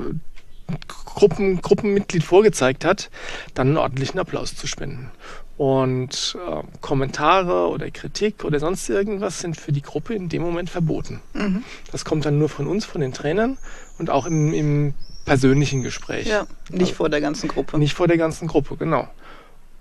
Gruppen, 0.89 1.63
Gruppenmitglied 1.63 2.25
vorgezeigt 2.25 2.85
hat, 2.85 3.11
dann 3.55 3.69
einen 3.69 3.77
ordentlichen 3.77 4.19
Applaus 4.19 4.57
zu 4.57 4.67
spenden. 4.67 5.11
Und 5.57 6.37
äh, 6.37 6.63
Kommentare 6.83 7.69
oder 7.69 7.91
Kritik 7.91 8.45
oder 8.45 8.61
sonst 8.61 8.89
irgendwas 8.91 9.41
sind 9.41 9.57
für 9.57 9.73
die 9.73 9.81
Gruppe 9.81 10.15
in 10.15 10.29
dem 10.29 10.43
Moment 10.43 10.69
verboten. 10.69 11.21
Mhm. 11.33 11.65
Das 11.93 12.05
kommt 12.05 12.27
dann 12.27 12.39
nur 12.39 12.51
von 12.51 12.67
uns, 12.67 12.85
von 12.85 13.01
den 13.01 13.13
Trainern 13.15 13.57
und 13.99 14.11
auch 14.11 14.27
im, 14.27 14.53
im 14.53 14.95
persönlichen 15.25 15.83
Gespräch. 15.83 16.27
Ja, 16.27 16.47
nicht 16.71 16.95
vor 16.95 17.09
der 17.09 17.21
ganzen 17.21 17.49
Gruppe. 17.49 17.79
Nicht 17.79 17.95
vor 17.95 18.07
der 18.07 18.19
ganzen 18.19 18.49
Gruppe, 18.49 18.77
genau. 18.77 19.09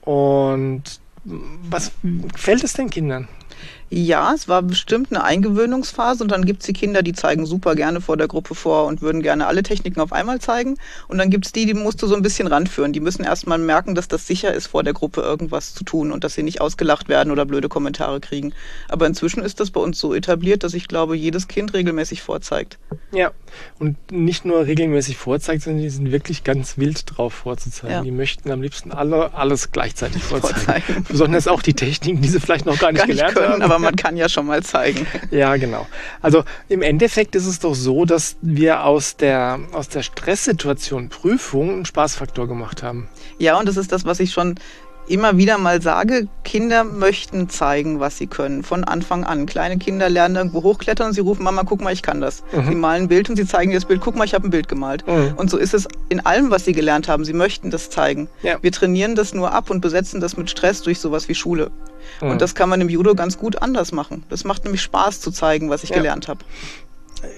Und 0.01 0.83
was 1.25 1.91
gefällt 2.03 2.63
es 2.63 2.73
den 2.73 2.89
Kindern? 2.89 3.27
Ja, 3.89 4.33
es 4.33 4.47
war 4.47 4.61
bestimmt 4.63 5.11
eine 5.11 5.23
Eingewöhnungsphase 5.23 6.23
und 6.23 6.31
dann 6.31 6.45
gibt's 6.45 6.65
die 6.65 6.73
Kinder, 6.73 7.03
die 7.03 7.13
zeigen 7.13 7.45
super 7.45 7.75
gerne 7.75 8.01
vor 8.01 8.17
der 8.17 8.27
Gruppe 8.27 8.55
vor 8.55 8.85
und 8.87 9.01
würden 9.01 9.21
gerne 9.21 9.45
alle 9.45 9.61
Techniken 9.61 10.01
auf 10.01 10.11
einmal 10.11 10.39
zeigen. 10.39 10.77
Und 11.07 11.19
dann 11.19 11.29
gibt's 11.29 11.51
die, 11.51 11.65
die 11.65 11.75
musst 11.75 12.01
du 12.01 12.07
so 12.07 12.15
ein 12.15 12.23
bisschen 12.23 12.47
ranführen. 12.47 12.93
Die 12.93 12.99
müssen 12.99 13.23
erstmal 13.23 13.59
merken, 13.59 13.93
dass 13.93 14.07
das 14.07 14.25
sicher 14.25 14.53
ist, 14.53 14.67
vor 14.67 14.83
der 14.83 14.93
Gruppe 14.93 15.21
irgendwas 15.21 15.75
zu 15.75 15.83
tun 15.83 16.11
und 16.11 16.23
dass 16.23 16.33
sie 16.33 16.43
nicht 16.43 16.61
ausgelacht 16.61 17.09
werden 17.09 17.31
oder 17.31 17.45
blöde 17.45 17.69
Kommentare 17.69 18.19
kriegen. 18.19 18.53
Aber 18.89 19.05
inzwischen 19.05 19.43
ist 19.43 19.59
das 19.59 19.69
bei 19.69 19.79
uns 19.79 19.99
so 19.99 20.15
etabliert, 20.15 20.63
dass 20.63 20.73
ich 20.73 20.87
glaube, 20.87 21.15
jedes 21.15 21.47
Kind 21.47 21.73
regelmäßig 21.73 22.23
vorzeigt. 22.23 22.79
Ja, 23.11 23.31
und 23.79 23.97
nicht 24.11 24.45
nur 24.45 24.65
regelmäßig 24.65 25.17
vorzeigt, 25.17 25.61
sondern 25.63 25.83
die 25.83 25.89
sind 25.89 26.11
wirklich 26.11 26.43
ganz 26.43 26.77
wild 26.77 27.03
drauf 27.05 27.33
vorzuzeigen. 27.33 27.97
Ja. 27.97 28.03
Die 28.03 28.11
möchten 28.11 28.49
am 28.51 28.61
liebsten 28.61 28.91
alle 28.91 29.33
alles 29.35 29.71
gleichzeitig 29.71 30.23
vorzeigen. 30.23 30.55
Vorzeigen. 30.55 31.05
Besonders 31.07 31.47
auch 31.47 31.61
die 31.61 31.73
Techniken, 31.73 32.21
die 32.21 32.29
sie 32.29 32.39
vielleicht 32.39 32.65
noch 32.65 32.79
gar 32.79 32.91
nicht 32.91 33.01
Gar 33.01 33.07
nicht 33.07 33.17
gelernt 33.17 33.37
können, 33.37 33.63
haben. 33.63 33.84
Man 33.85 33.95
kann 33.95 34.17
ja 34.17 34.29
schon 34.29 34.45
mal 34.45 34.63
zeigen. 34.63 35.07
Ja, 35.31 35.55
genau. 35.57 35.87
Also 36.21 36.43
im 36.69 36.81
Endeffekt 36.81 37.35
ist 37.35 37.45
es 37.45 37.59
doch 37.59 37.73
so, 37.73 38.05
dass 38.05 38.37
wir 38.41 38.83
aus 38.83 39.17
der, 39.17 39.59
aus 39.71 39.89
der 39.89 40.03
Stresssituation 40.03 41.09
Prüfung 41.09 41.71
einen 41.71 41.85
Spaßfaktor 41.85 42.47
gemacht 42.47 42.83
haben. 42.83 43.09
Ja, 43.37 43.57
und 43.59 43.67
das 43.67 43.77
ist 43.77 43.91
das, 43.91 44.05
was 44.05 44.19
ich 44.19 44.31
schon 44.31 44.55
immer 45.07 45.37
wieder 45.37 45.57
mal 45.57 45.81
sage. 45.81 46.27
Kinder 46.43 46.83
möchten 46.83 47.49
zeigen, 47.49 47.99
was 47.99 48.17
sie 48.17 48.27
können, 48.27 48.63
von 48.63 48.83
Anfang 48.83 49.23
an. 49.23 49.45
Kleine 49.45 49.77
Kinder 49.77 50.09
lernen 50.09 50.35
irgendwo 50.35 50.63
hochklettern 50.63 51.07
und 51.07 51.13
sie 51.13 51.21
rufen, 51.21 51.43
Mama, 51.43 51.63
guck 51.65 51.81
mal, 51.81 51.93
ich 51.93 52.01
kann 52.01 52.21
das. 52.21 52.43
Mhm. 52.51 52.67
Sie 52.67 52.75
malen 52.75 53.03
ein 53.03 53.07
Bild 53.07 53.29
und 53.29 53.35
sie 53.35 53.45
zeigen 53.45 53.71
dir 53.71 53.77
das 53.77 53.85
Bild, 53.85 54.01
guck 54.01 54.15
mal, 54.15 54.23
ich 54.23 54.33
habe 54.33 54.47
ein 54.47 54.51
Bild 54.51 54.67
gemalt. 54.67 55.05
Mhm. 55.07 55.33
Und 55.35 55.49
so 55.49 55.57
ist 55.57 55.73
es 55.73 55.87
in 56.09 56.25
allem, 56.25 56.49
was 56.51 56.65
sie 56.65 56.73
gelernt 56.73 57.07
haben. 57.07 57.25
Sie 57.25 57.33
möchten 57.33 57.71
das 57.71 57.89
zeigen. 57.89 58.27
Ja. 58.41 58.57
Wir 58.61 58.71
trainieren 58.71 59.15
das 59.15 59.33
nur 59.33 59.51
ab 59.53 59.69
und 59.69 59.81
besetzen 59.81 60.21
das 60.21 60.37
mit 60.37 60.49
Stress 60.49 60.81
durch 60.81 60.99
sowas 60.99 61.29
wie 61.29 61.35
Schule. 61.35 61.71
Mhm. 62.21 62.31
Und 62.31 62.41
das 62.41 62.55
kann 62.55 62.69
man 62.69 62.81
im 62.81 62.89
Judo 62.89 63.15
ganz 63.15 63.37
gut 63.37 63.61
anders 63.61 63.91
machen. 63.91 64.23
Das 64.29 64.43
macht 64.43 64.63
nämlich 64.63 64.81
Spaß 64.81 65.21
zu 65.21 65.31
zeigen, 65.31 65.69
was 65.69 65.83
ich 65.83 65.89
Ja. 65.89 65.97
gelernt 65.97 66.27
habe. 66.27 66.39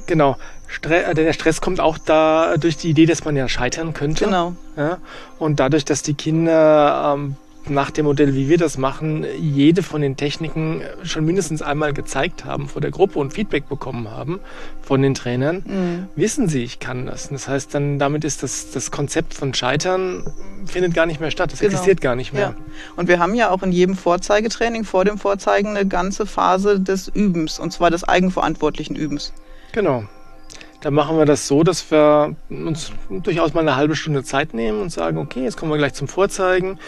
Genau. 0.06 0.38
Stre 0.68 1.06
äh, 1.06 1.14
der 1.14 1.32
Stress 1.34 1.62
kommt 1.62 1.80
auch 1.80 1.98
da 1.98 2.58
durch 2.58 2.78
die 2.78 2.90
Idee, 2.90 3.06
dass 3.06 3.24
man 3.24 3.36
ja 3.36 3.48
scheitern 3.48 3.94
könnte. 3.94 4.26
Genau. 4.26 4.54
Ja? 4.76 4.98
Und 5.40 5.60
dadurch, 5.60 5.86
dass 5.86 6.02
die 6.02 6.14
Kinder 6.14 7.14
ähm, 7.16 7.36
nach 7.70 7.92
dem 7.92 8.06
Modell, 8.06 8.36
wie 8.36 8.50
wir 8.50 8.58
das 8.58 8.78
machen, 8.78 9.26
jede 9.40 9.84
von 9.84 10.02
den 10.02 10.18
Techniken 10.18 10.82
schon 11.04 11.26
mindestens 11.26 11.62
einmal 11.62 11.94
gezeigt 11.94 12.46
haben 12.46 12.68
vor 12.68 12.82
der 12.82 12.92
Gruppe 12.92 13.20
und 13.20 13.34
Feedback 13.34 13.68
bekommen 13.70 14.10
haben 14.10 14.40
von 14.82 15.02
den 15.02 15.14
Trainern, 15.14 15.64
mhm. 15.66 16.08
wissen 16.16 16.48
sie, 16.48 16.64
ich 16.64 16.80
kann 16.80 17.06
das. 17.06 17.30
Das 17.30 17.48
heißt, 17.48 17.74
dann 17.74 18.00
damit 18.00 18.24
ist 18.24 18.44
das, 18.44 18.72
das 18.72 18.92
Konzept 18.92 19.34
von 19.34 19.54
Scheitern 19.54 20.24
findet 20.66 20.94
gar 20.94 21.06
nicht 21.06 21.20
mehr 21.20 21.32
statt. 21.32 21.52
Das 21.52 21.60
genau. 21.60 21.72
existiert 21.72 22.02
gar 22.02 22.16
nicht 22.16 22.34
mehr. 22.34 22.56
Ja. 22.56 22.56
Und 22.96 23.08
wir 23.08 23.20
haben 23.20 23.36
ja 23.36 23.50
auch 23.50 23.64
in 23.64 23.72
jedem 23.72 23.96
Vorzeigetraining 23.96 24.84
vor 24.84 25.06
dem 25.06 25.18
Vorzeigen 25.18 25.70
eine 25.70 25.88
ganze 25.88 26.26
Phase 26.26 26.80
des 26.80 27.08
Übens, 27.08 27.60
und 27.60 27.72
zwar 27.72 27.92
des 27.92 28.04
eigenverantwortlichen 28.04 28.96
Übens. 28.96 29.34
Genau. 29.72 30.06
Da 30.82 30.92
machen 30.92 31.18
wir 31.18 31.26
das 31.26 31.48
so, 31.48 31.64
dass 31.64 31.90
wir 31.90 32.36
uns 32.50 32.92
durchaus 33.10 33.54
mal 33.54 33.62
eine 33.62 33.76
halbe 33.76 33.96
Stunde 33.96 34.24
Zeit 34.24 34.54
nehmen 34.54 34.82
und 34.82 34.92
sagen, 34.92 35.18
okay, 35.18 35.44
jetzt 35.44 35.58
kommen 35.58 35.72
wir 35.72 35.78
gleich 35.78 35.94
zum 35.94 36.08
Vorzeigen. 36.08 36.80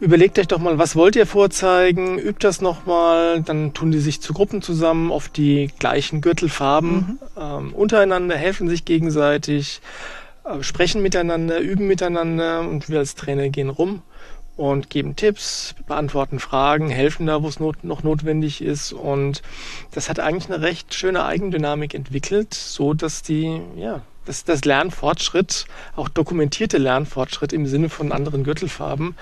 Überlegt 0.00 0.38
euch 0.38 0.46
doch 0.46 0.60
mal, 0.60 0.78
was 0.78 0.94
wollt 0.94 1.16
ihr 1.16 1.26
vorzeigen? 1.26 2.18
Übt 2.18 2.46
das 2.46 2.60
nochmal. 2.60 3.42
Dann 3.42 3.74
tun 3.74 3.90
die 3.90 3.98
sich 3.98 4.20
zu 4.20 4.32
Gruppen 4.32 4.62
zusammen 4.62 5.10
auf 5.10 5.28
die 5.28 5.70
gleichen 5.78 6.20
Gürtelfarben 6.20 6.92
mhm. 6.94 7.18
ähm, 7.36 7.74
untereinander, 7.74 8.36
helfen 8.36 8.68
sich 8.68 8.84
gegenseitig, 8.84 9.80
äh, 10.44 10.62
sprechen 10.62 11.02
miteinander, 11.02 11.58
üben 11.58 11.88
miteinander 11.88 12.60
und 12.60 12.88
wir 12.88 13.00
als 13.00 13.16
Trainer 13.16 13.48
gehen 13.48 13.70
rum 13.70 14.02
und 14.56 14.88
geben 14.88 15.16
Tipps, 15.16 15.74
beantworten 15.86 16.38
Fragen, 16.38 16.90
helfen 16.90 17.26
da, 17.26 17.42
wo 17.42 17.48
es 17.48 17.58
not 17.58 17.82
noch 17.82 18.04
notwendig 18.04 18.62
ist. 18.62 18.92
Und 18.92 19.42
das 19.92 20.08
hat 20.08 20.20
eigentlich 20.20 20.52
eine 20.52 20.62
recht 20.62 20.94
schöne 20.94 21.24
Eigendynamik 21.24 21.94
entwickelt, 21.94 22.54
so 22.54 22.94
dass 22.94 23.22
die, 23.22 23.60
ja, 23.76 24.02
dass 24.26 24.44
das 24.44 24.64
Lernfortschritt, 24.64 25.66
auch 25.96 26.08
dokumentierte 26.08 26.78
Lernfortschritt 26.78 27.52
im 27.52 27.66
Sinne 27.66 27.88
von 27.88 28.12
anderen 28.12 28.44
Gürtelfarben, 28.44 29.16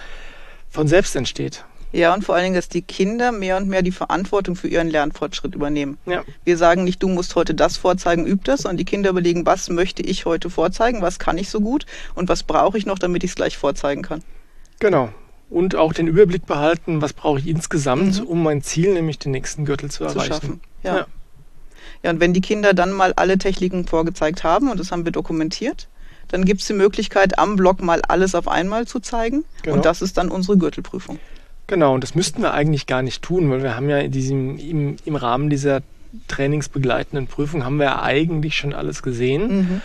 von 0.76 0.88
selbst 0.88 1.16
entsteht. 1.16 1.64
Ja, 1.92 2.12
und 2.12 2.22
vor 2.22 2.34
allen 2.34 2.44
Dingen, 2.44 2.54
dass 2.54 2.68
die 2.68 2.82
Kinder 2.82 3.32
mehr 3.32 3.56
und 3.56 3.68
mehr 3.68 3.82
die 3.82 3.92
Verantwortung 3.92 4.56
für 4.56 4.68
ihren 4.68 4.88
Lernfortschritt 4.88 5.54
übernehmen. 5.54 5.98
Ja. 6.04 6.22
Wir 6.44 6.58
sagen 6.58 6.84
nicht, 6.84 7.02
du 7.02 7.08
musst 7.08 7.34
heute 7.34 7.54
das 7.54 7.76
vorzeigen, 7.76 8.26
üb 8.26 8.44
das, 8.44 8.62
sondern 8.62 8.76
die 8.76 8.84
Kinder 8.84 9.10
überlegen, 9.10 9.46
was 9.46 9.70
möchte 9.70 10.02
ich 10.02 10.26
heute 10.26 10.50
vorzeigen, 10.50 11.00
was 11.00 11.18
kann 11.18 11.38
ich 11.38 11.48
so 11.48 11.60
gut 11.60 11.86
und 12.14 12.28
was 12.28 12.42
brauche 12.42 12.76
ich 12.76 12.86
noch, 12.86 12.98
damit 12.98 13.24
ich 13.24 13.30
es 13.30 13.36
gleich 13.36 13.56
vorzeigen 13.56 14.02
kann. 14.02 14.22
Genau 14.78 15.10
und 15.48 15.76
auch 15.76 15.92
den 15.92 16.08
Überblick 16.08 16.46
behalten, 16.46 17.02
was 17.02 17.12
brauche 17.12 17.38
ich 17.38 17.46
insgesamt, 17.46 18.20
mhm. 18.20 18.26
um 18.26 18.42
mein 18.42 18.62
Ziel, 18.62 18.92
nämlich 18.94 19.18
den 19.18 19.32
nächsten 19.32 19.64
Gürtel 19.64 19.90
zu, 19.90 19.98
zu 19.98 20.04
erreichen. 20.04 20.32
Schaffen. 20.32 20.60
Ja. 20.82 20.96
ja. 20.96 21.06
ja, 22.02 22.10
und 22.10 22.20
wenn 22.20 22.32
die 22.32 22.40
Kinder 22.40 22.74
dann 22.74 22.92
mal 22.92 23.12
alle 23.14 23.38
Techniken 23.38 23.86
vorgezeigt 23.86 24.44
haben, 24.44 24.70
und 24.70 24.80
das 24.80 24.90
haben 24.90 25.04
wir 25.04 25.12
dokumentiert, 25.12 25.88
dann 26.28 26.44
gibt 26.44 26.60
es 26.60 26.66
die 26.66 26.72
Möglichkeit, 26.72 27.38
am 27.38 27.56
Block 27.56 27.82
mal 27.82 28.02
alles 28.02 28.34
auf 28.34 28.48
einmal 28.48 28.86
zu 28.86 29.00
zeigen. 29.00 29.44
Genau. 29.62 29.76
Und 29.76 29.84
das 29.84 30.02
ist 30.02 30.16
dann 30.16 30.28
unsere 30.28 30.58
Gürtelprüfung. 30.58 31.18
Genau, 31.66 31.94
und 31.94 32.02
das 32.02 32.14
müssten 32.14 32.42
wir 32.42 32.54
eigentlich 32.54 32.86
gar 32.86 33.02
nicht 33.02 33.22
tun, 33.22 33.50
weil 33.50 33.62
wir 33.62 33.74
haben 33.74 33.88
ja 33.88 33.98
in 33.98 34.12
diesem, 34.12 34.58
im, 34.58 34.96
im 35.04 35.16
Rahmen 35.16 35.50
dieser 35.50 35.82
trainingsbegleitenden 36.28 37.26
Prüfung 37.26 37.64
haben 37.64 37.78
wir 37.78 37.86
ja 37.86 38.02
eigentlich 38.02 38.56
schon 38.56 38.72
alles 38.72 39.02
gesehen. 39.02 39.58
Mhm. 39.58 39.80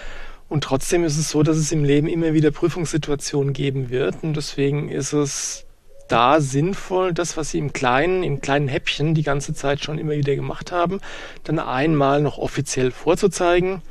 Und 0.48 0.64
trotzdem 0.64 1.04
ist 1.04 1.18
es 1.18 1.30
so, 1.30 1.44
dass 1.44 1.58
es 1.58 1.72
im 1.72 1.84
Leben 1.84 2.08
immer 2.08 2.34
wieder 2.34 2.52
Prüfungssituationen 2.52 3.54
geben 3.54 3.90
wird. 3.90 4.18
Und 4.22 4.36
deswegen 4.36 4.90
ist 4.90 5.14
es 5.14 5.66
da 6.08 6.42
sinnvoll, 6.42 7.14
das, 7.14 7.38
was 7.38 7.52
Sie 7.52 7.58
im 7.58 7.72
Kleinen, 7.72 8.22
in 8.22 8.42
kleinen 8.42 8.68
Häppchen 8.68 9.14
die 9.16 9.24
ganze 9.24 9.54
Zeit 9.54 9.82
schon 9.82 9.98
immer 9.98 10.12
wieder 10.12 10.36
gemacht 10.36 10.72
haben, 10.72 11.00
dann 11.46 11.58
einmal 11.58 12.22
noch 12.22 12.38
offiziell 12.38 12.92
vorzuzeigen. 12.92 13.82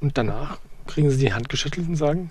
Und 0.00 0.16
danach 0.16 0.58
kriegen 0.86 1.10
Sie 1.10 1.18
die 1.18 1.32
Hand 1.32 1.48
geschüttelt 1.48 1.88
und 1.88 1.96
sagen, 1.96 2.30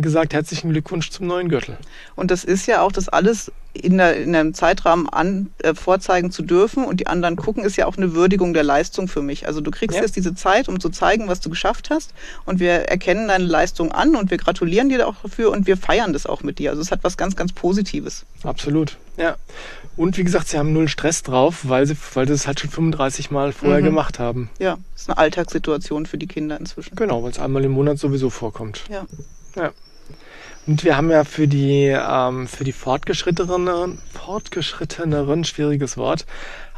gesagt, 0.00 0.34
herzlichen 0.34 0.70
Glückwunsch 0.70 1.10
zum 1.10 1.26
neuen 1.26 1.48
Gürtel. 1.48 1.76
Und 2.14 2.30
das 2.30 2.44
ist 2.44 2.66
ja 2.66 2.82
auch 2.82 2.92
das 2.92 3.08
alles 3.08 3.52
in, 3.82 3.98
der, 3.98 4.16
in 4.16 4.34
einem 4.34 4.54
Zeitrahmen 4.54 5.08
an, 5.08 5.50
äh, 5.58 5.74
vorzeigen 5.74 6.30
zu 6.30 6.42
dürfen 6.42 6.84
und 6.84 7.00
die 7.00 7.06
anderen 7.06 7.36
gucken, 7.36 7.64
ist 7.64 7.76
ja 7.76 7.86
auch 7.86 7.96
eine 7.96 8.14
Würdigung 8.14 8.54
der 8.54 8.64
Leistung 8.64 9.08
für 9.08 9.22
mich. 9.22 9.46
Also 9.46 9.60
du 9.60 9.70
kriegst 9.70 9.96
ja. 9.96 10.02
jetzt 10.02 10.16
diese 10.16 10.34
Zeit, 10.34 10.68
um 10.68 10.80
zu 10.80 10.88
zeigen, 10.88 11.28
was 11.28 11.40
du 11.40 11.50
geschafft 11.50 11.90
hast 11.90 12.12
und 12.44 12.60
wir 12.60 12.72
erkennen 12.72 13.28
deine 13.28 13.44
Leistung 13.44 13.92
an 13.92 14.16
und 14.16 14.30
wir 14.30 14.38
gratulieren 14.38 14.88
dir 14.88 15.06
auch 15.06 15.16
dafür 15.22 15.50
und 15.50 15.66
wir 15.66 15.76
feiern 15.76 16.12
das 16.12 16.26
auch 16.26 16.42
mit 16.42 16.58
dir. 16.58 16.70
Also 16.70 16.82
es 16.82 16.90
hat 16.90 17.00
was 17.02 17.16
ganz, 17.16 17.36
ganz 17.36 17.52
Positives. 17.52 18.24
Absolut, 18.42 18.96
ja. 19.16 19.36
Und 19.96 20.18
wie 20.18 20.24
gesagt, 20.24 20.48
sie 20.48 20.58
haben 20.58 20.74
null 20.74 20.88
Stress 20.88 21.22
drauf, 21.22 21.60
weil 21.68 21.86
sie, 21.86 21.96
weil 22.14 22.26
sie 22.26 22.34
es 22.34 22.46
halt 22.46 22.60
schon 22.60 22.70
35 22.70 23.30
Mal 23.30 23.52
vorher 23.52 23.80
mhm. 23.80 23.86
gemacht 23.86 24.18
haben. 24.18 24.50
Ja, 24.58 24.76
das 24.92 25.02
ist 25.02 25.08
eine 25.08 25.16
Alltagssituation 25.16 26.04
für 26.04 26.18
die 26.18 26.26
Kinder 26.26 26.58
inzwischen. 26.60 26.96
Genau, 26.96 27.22
weil 27.22 27.30
es 27.30 27.38
einmal 27.38 27.64
im 27.64 27.72
Monat 27.72 27.98
sowieso 27.98 28.28
vorkommt. 28.28 28.82
Ja. 28.90 29.06
Ja. 29.56 29.72
Und 30.66 30.82
wir 30.82 30.96
haben 30.96 31.10
ja 31.10 31.24
für 31.24 31.46
die, 31.46 31.86
ähm, 31.86 32.48
für 32.48 32.64
die 32.64 32.72
fortgeschritteneren, 32.72 33.98
fortgeschritteneren, 34.12 35.44
schwieriges 35.44 35.96
Wort, 35.96 36.26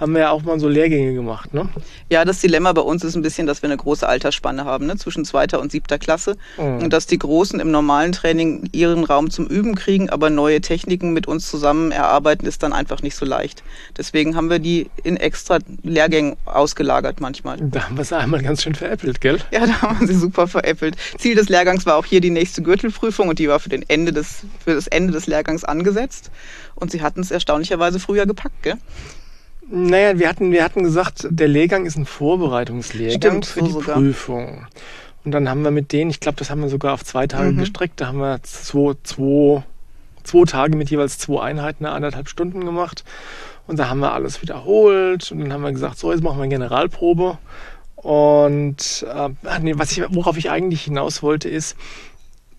haben 0.01 0.13
wir 0.13 0.21
ja 0.21 0.31
auch 0.31 0.43
mal 0.43 0.61
so 0.61 0.69
Lehrgänge 0.69 1.15
gemacht, 1.15 1.53
ne? 1.55 1.69
Ja, 2.11 2.25
das 2.25 2.41
Dilemma 2.41 2.73
bei 2.73 2.83
uns 2.83 3.03
ist 3.03 3.17
ein 3.17 3.23
bisschen, 3.23 3.47
dass 3.47 3.63
wir 3.63 3.69
eine 3.69 3.77
große 3.77 4.09
Altersspanne 4.09 4.65
haben, 4.65 4.87
ne? 4.87 4.97
zwischen 4.97 5.25
zweiter 5.25 5.61
und 5.61 5.73
siebter 5.73 5.99
Klasse. 5.99 6.37
Mhm. 6.57 6.85
Und 6.85 6.93
dass 6.93 7.07
die 7.07 7.19
Großen 7.19 7.59
im 7.59 7.71
normalen 7.71 8.13
Training 8.13 8.69
ihren 8.73 9.05
Raum 9.05 9.31
zum 9.31 9.47
Üben 9.47 9.75
kriegen, 9.75 10.09
aber 10.09 10.31
neue 10.31 10.61
Techniken 10.61 11.13
mit 11.13 11.27
uns 11.27 11.49
zusammen 11.51 11.91
erarbeiten, 11.91 12.47
ist 12.47 12.63
dann 12.63 12.73
einfach 12.73 13.03
nicht 13.03 13.17
so 13.17 13.27
leicht. 13.27 13.63
Deswegen 13.97 14.37
haben 14.37 14.51
wir 14.51 14.61
die 14.61 14.89
in 15.03 15.17
extra 15.17 15.59
Lehrgängen 15.83 16.37
ausgelagert 16.45 17.21
manchmal. 17.21 17.59
Da 17.61 17.85
haben 17.85 17.97
wir 17.97 18.05
sie 18.05 18.17
einmal 18.17 18.43
ganz 18.43 18.63
schön 18.63 18.75
veräppelt, 18.75 19.21
gell? 19.21 19.39
Ja, 19.51 19.67
da 19.67 19.83
haben 19.83 20.01
wir 20.01 20.07
sie 20.07 20.15
super 20.15 20.47
veräppelt. 20.47 20.97
Ziel 21.19 21.35
des 21.35 21.49
Lehrgangs 21.49 21.87
war 21.87 21.97
auch 21.97 22.07
hier 22.07 22.21
die 22.21 22.31
nächste 22.31 22.63
Gürtelprüfung 22.63 23.29
und 23.29 23.39
die 23.39 23.49
war 23.49 23.59
für, 23.59 23.69
den 23.69 23.85
Ende 23.89 24.13
des, 24.13 24.45
für 24.65 24.75
das 24.75 24.87
Ende 24.87 25.13
des 25.13 25.27
Lehrgangs 25.27 25.65
angesetzt. 25.65 26.31
Und 26.77 26.93
sie 26.93 27.03
hatten 27.03 27.21
es 27.21 27.33
erstaunlicherweise 27.33 27.99
früher 27.99 28.27
gepackt, 28.27 28.63
gell? 28.63 28.77
Naja, 29.71 30.19
wir 30.19 30.29
hatten, 30.29 30.51
wir 30.51 30.65
hatten 30.65 30.83
gesagt, 30.83 31.27
der 31.29 31.49
Lehrgang 31.49 31.85
ist 31.85 31.97
ein 31.97 32.07
Vorbereitungslehrgang 32.07 33.43
Stimmt, 33.43 33.47
für 33.47 33.61
so 33.61 33.67
die 33.67 33.73
sogar. 33.73 33.97
Prüfung. 33.97 34.67
Und 35.25 35.33
dann 35.33 35.49
haben 35.49 35.63
wir 35.63 35.71
mit 35.71 35.93
denen, 35.93 36.11
ich 36.11 36.21
glaube, 36.21 36.39
das 36.39 36.49
haben 36.49 36.63
wir 36.63 36.71
sogar 36.71 36.95
auf 36.95 37.05
zwei 37.05 37.27
Tage 37.27 37.53
mhm. 37.53 37.59
gestreckt, 37.59 38.01
da 38.01 38.07
haben 38.07 38.19
wir 38.19 38.43
zwei, 38.45 38.95
zwei, 39.03 39.63
zwei 40.25 40.45
Tage 40.45 40.77
mit 40.77 40.91
jeweils 40.91 41.19
zwei 41.19 41.43
Einheiten, 41.43 41.85
anderthalb 41.85 42.29
Stunden 42.29 42.65
gemacht. 42.65 43.05
Und 43.67 43.79
da 43.79 43.91
haben 43.91 44.01
wir 44.01 44.13
alles 44.13 44.41
wiederholt 44.41 45.31
und 45.31 45.41
dann 45.41 45.53
haben 45.53 45.63
wir 45.63 45.73
gesagt, 45.73 45.99
so, 45.99 46.11
jetzt 46.11 46.23
machen 46.23 46.39
wir 46.39 46.45
eine 46.45 46.55
Generalprobe. 46.55 47.37
Und 47.97 49.07
äh, 49.07 49.29
nee, 49.61 49.75
was 49.77 49.93
ich, 49.93 50.03
worauf 50.09 50.39
ich 50.39 50.51
eigentlich 50.51 50.85
hinaus 50.85 51.23
wollte, 51.23 51.51
ist, 51.51 51.77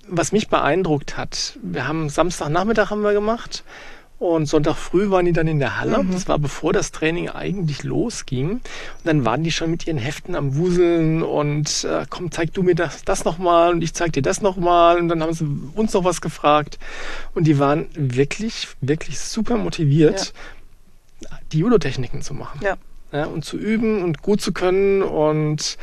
was 0.07 0.31
mich 0.31 0.49
beeindruckt 0.49 1.17
hat, 1.17 1.57
wir 1.63 1.87
haben 1.87 2.09
Samstagnachmittag 2.09 2.91
haben 2.91 3.01
wir 3.01 3.13
gemacht 3.13 3.63
und 4.19 4.47
Sonntag 4.47 4.75
früh 4.75 5.09
waren 5.09 5.25
die 5.25 5.31
dann 5.31 5.47
in 5.47 5.59
der 5.59 5.79
Halle. 5.79 6.03
Mhm. 6.03 6.11
Das 6.11 6.27
war 6.27 6.37
bevor 6.37 6.73
das 6.73 6.91
Training 6.91 7.29
eigentlich 7.29 7.83
losging. 7.83 8.51
Und 8.51 8.61
dann 9.05 9.23
waren 9.23 9.43
die 9.43 9.51
schon 9.51 9.71
mit 9.71 9.87
ihren 9.87 9.97
Heften 9.97 10.35
am 10.35 10.57
Wuseln 10.57 11.23
und 11.23 11.85
äh, 11.85 12.05
komm, 12.09 12.29
zeig 12.29 12.53
du 12.53 12.61
mir 12.61 12.75
das, 12.75 13.05
das 13.05 13.23
nochmal 13.23 13.71
und 13.71 13.81
ich 13.81 13.93
zeig 13.93 14.11
dir 14.11 14.21
das 14.21 14.41
nochmal. 14.41 14.99
Und 14.99 15.07
dann 15.07 15.23
haben 15.23 15.33
sie 15.33 15.47
uns 15.73 15.93
noch 15.93 16.03
was 16.03 16.19
gefragt. 16.19 16.79
Und 17.33 17.45
die 17.45 17.59
waren 17.59 17.87
wirklich, 17.93 18.67
wirklich 18.81 19.19
super 19.19 19.55
motiviert, 19.55 20.33
ja. 21.21 21.29
die 21.53 21.59
Judo-Techniken 21.59 22.21
zu 22.21 22.33
machen. 22.33 22.59
Ja. 22.61 22.75
ja. 23.13 23.23
Und 23.23 23.45
zu 23.45 23.57
üben 23.57 24.03
und 24.03 24.21
gut 24.21 24.41
zu 24.41 24.51
können 24.51 25.01
und 25.01 25.77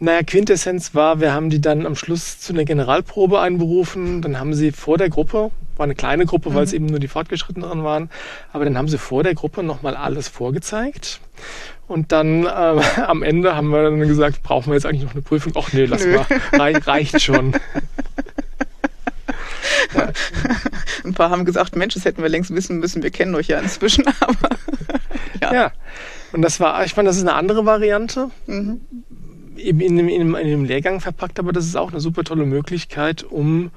naja, 0.00 0.22
Quintessenz 0.22 0.94
war, 0.94 1.20
wir 1.20 1.32
haben 1.32 1.50
die 1.50 1.60
dann 1.60 1.86
am 1.86 1.94
Schluss 1.94 2.40
zu 2.40 2.52
einer 2.52 2.64
Generalprobe 2.64 3.40
einberufen. 3.40 4.22
Dann 4.22 4.40
haben 4.40 4.52
sie 4.52 4.72
vor 4.72 4.98
der 4.98 5.08
Gruppe, 5.08 5.50
war 5.76 5.84
eine 5.84 5.94
kleine 5.94 6.26
Gruppe, 6.26 6.52
weil 6.54 6.64
es 6.64 6.72
mhm. 6.72 6.76
eben 6.76 6.86
nur 6.86 6.98
die 6.98 7.08
Fortgeschrittenen 7.08 7.84
waren, 7.84 8.10
aber 8.52 8.64
dann 8.64 8.76
haben 8.76 8.88
sie 8.88 8.98
vor 8.98 9.22
der 9.22 9.34
Gruppe 9.34 9.62
nochmal 9.62 9.96
alles 9.96 10.28
vorgezeigt. 10.28 11.20
Und 11.86 12.12
dann 12.12 12.44
äh, 12.44 12.48
am 13.06 13.22
Ende 13.22 13.54
haben 13.54 13.68
wir 13.68 13.84
dann 13.84 13.98
gesagt, 14.00 14.42
brauchen 14.42 14.68
wir 14.70 14.74
jetzt 14.74 14.86
eigentlich 14.86 15.04
noch 15.04 15.12
eine 15.12 15.22
Prüfung? 15.22 15.52
Ach 15.56 15.72
nee, 15.72 15.84
lass 15.84 16.04
Nö. 16.04 16.16
mal, 16.16 16.26
Re 16.52 16.86
reicht 16.86 17.20
schon. 17.22 17.52
ja. 19.94 20.10
Ein 21.04 21.14
paar 21.14 21.30
haben 21.30 21.44
gesagt, 21.44 21.76
Mensch, 21.76 21.94
das 21.94 22.04
hätten 22.04 22.22
wir 22.22 22.28
längst 22.28 22.52
wissen 22.54 22.78
müssen, 22.78 23.02
wir 23.02 23.10
kennen 23.10 23.34
euch 23.34 23.48
ja 23.48 23.60
inzwischen, 23.60 24.04
aber 24.20 24.48
ja. 25.40 25.54
ja. 25.54 25.72
Und 26.32 26.42
das 26.42 26.58
war, 26.58 26.84
ich 26.84 26.94
fand, 26.94 27.06
das 27.06 27.16
ist 27.16 27.22
eine 27.22 27.34
andere 27.34 27.64
Variante. 27.64 28.30
Mhm 28.46 28.80
eben 29.56 29.80
in 29.80 29.96
dem, 29.96 30.08
in, 30.08 30.32
dem, 30.34 30.64
Lehrgang 30.64 31.00
verpackt, 31.00 31.38
aber 31.38 31.52
das 31.52 31.66
ist 31.66 31.76
auch 31.76 31.90
eine 31.90 32.00
super 32.00 32.24
tolle 32.24 32.46
Möglichkeit, 32.46 33.22
um 33.22 33.70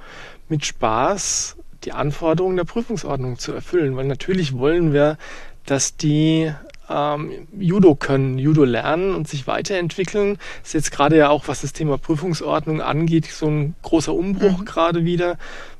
mit 0.50 0.66
Spaß 0.66 1.58
die 1.84 1.92
Anforderungen 1.92 2.58
der 2.58 2.64
Prüfungsordnung 2.64 3.38
zu 3.38 3.54
erfüllen. 3.54 3.96
Weil 3.96 4.06
natürlich 4.06 4.58
wollen 4.58 4.94
wir, 4.94 5.18
dass 5.66 5.96
die 5.98 6.52
ähm, 6.90 7.32
Judo 7.58 7.96
können, 7.96 8.38
Judo 8.40 8.64
lernen 8.64 9.14
und 9.14 9.28
sich 9.28 9.48
weiterentwickeln. 9.48 10.38
Das 10.62 10.70
ist 10.70 10.74
jetzt 10.74 10.92
gerade 10.92 11.18
ja 11.18 11.30
auch, 11.30 11.48
was 11.48 11.62
das 11.62 11.74
Thema 11.74 11.98
Prüfungsordnung 11.98 12.82
angeht, 12.82 13.26
so 13.26 13.48
ein 13.48 13.76
großer 13.84 14.14
Umbruch 14.14 14.60
mhm. 14.60 14.66
gerade 14.66 15.06
wieder, 15.06 15.38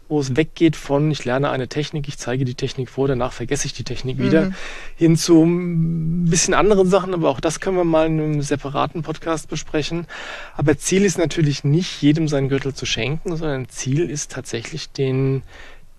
wo 0.10 0.20
es 0.20 0.36
weggeht 0.36 0.76
von, 0.76 1.12
ich 1.12 1.26
lerne 1.26 1.50
eine 1.50 1.68
Technik, 1.68 2.08
ich 2.08 2.18
zeige 2.18 2.46
die 2.46 2.56
Technik 2.56 2.90
vor, 2.90 3.08
danach 3.08 3.34
vergesse 3.34 3.66
ich 3.66 3.74
die 3.74 3.84
Technik 3.84 4.18
wieder, 4.20 4.46
mhm. 4.46 4.56
hin 4.96 5.18
zu 5.18 5.44
ein 5.44 6.26
bisschen 6.26 6.54
anderen 6.54 6.88
Sachen, 6.90 7.14
aber 7.14 7.30
auch 7.30 7.40
das 7.40 7.60
können 7.60 7.78
wir 7.78 7.84
mal 7.84 8.08
in 8.08 8.20
einem 8.20 8.42
separaten 8.42 9.02
Podcast 9.02 9.50
besprechen. 9.50 10.08
Aber 10.56 10.78
Ziel 10.78 11.04
ist 11.04 11.18
natürlich 11.18 11.64
nicht, 11.64 12.02
jedem 12.02 12.28
seinen 12.28 12.50
Gürtel 12.50 12.74
zu 12.74 12.86
schenken, 12.86 13.36
sondern 13.36 13.68
Ziel 13.70 14.10
ist 14.10 14.32
tatsächlich 14.32 14.90
den, 14.92 15.44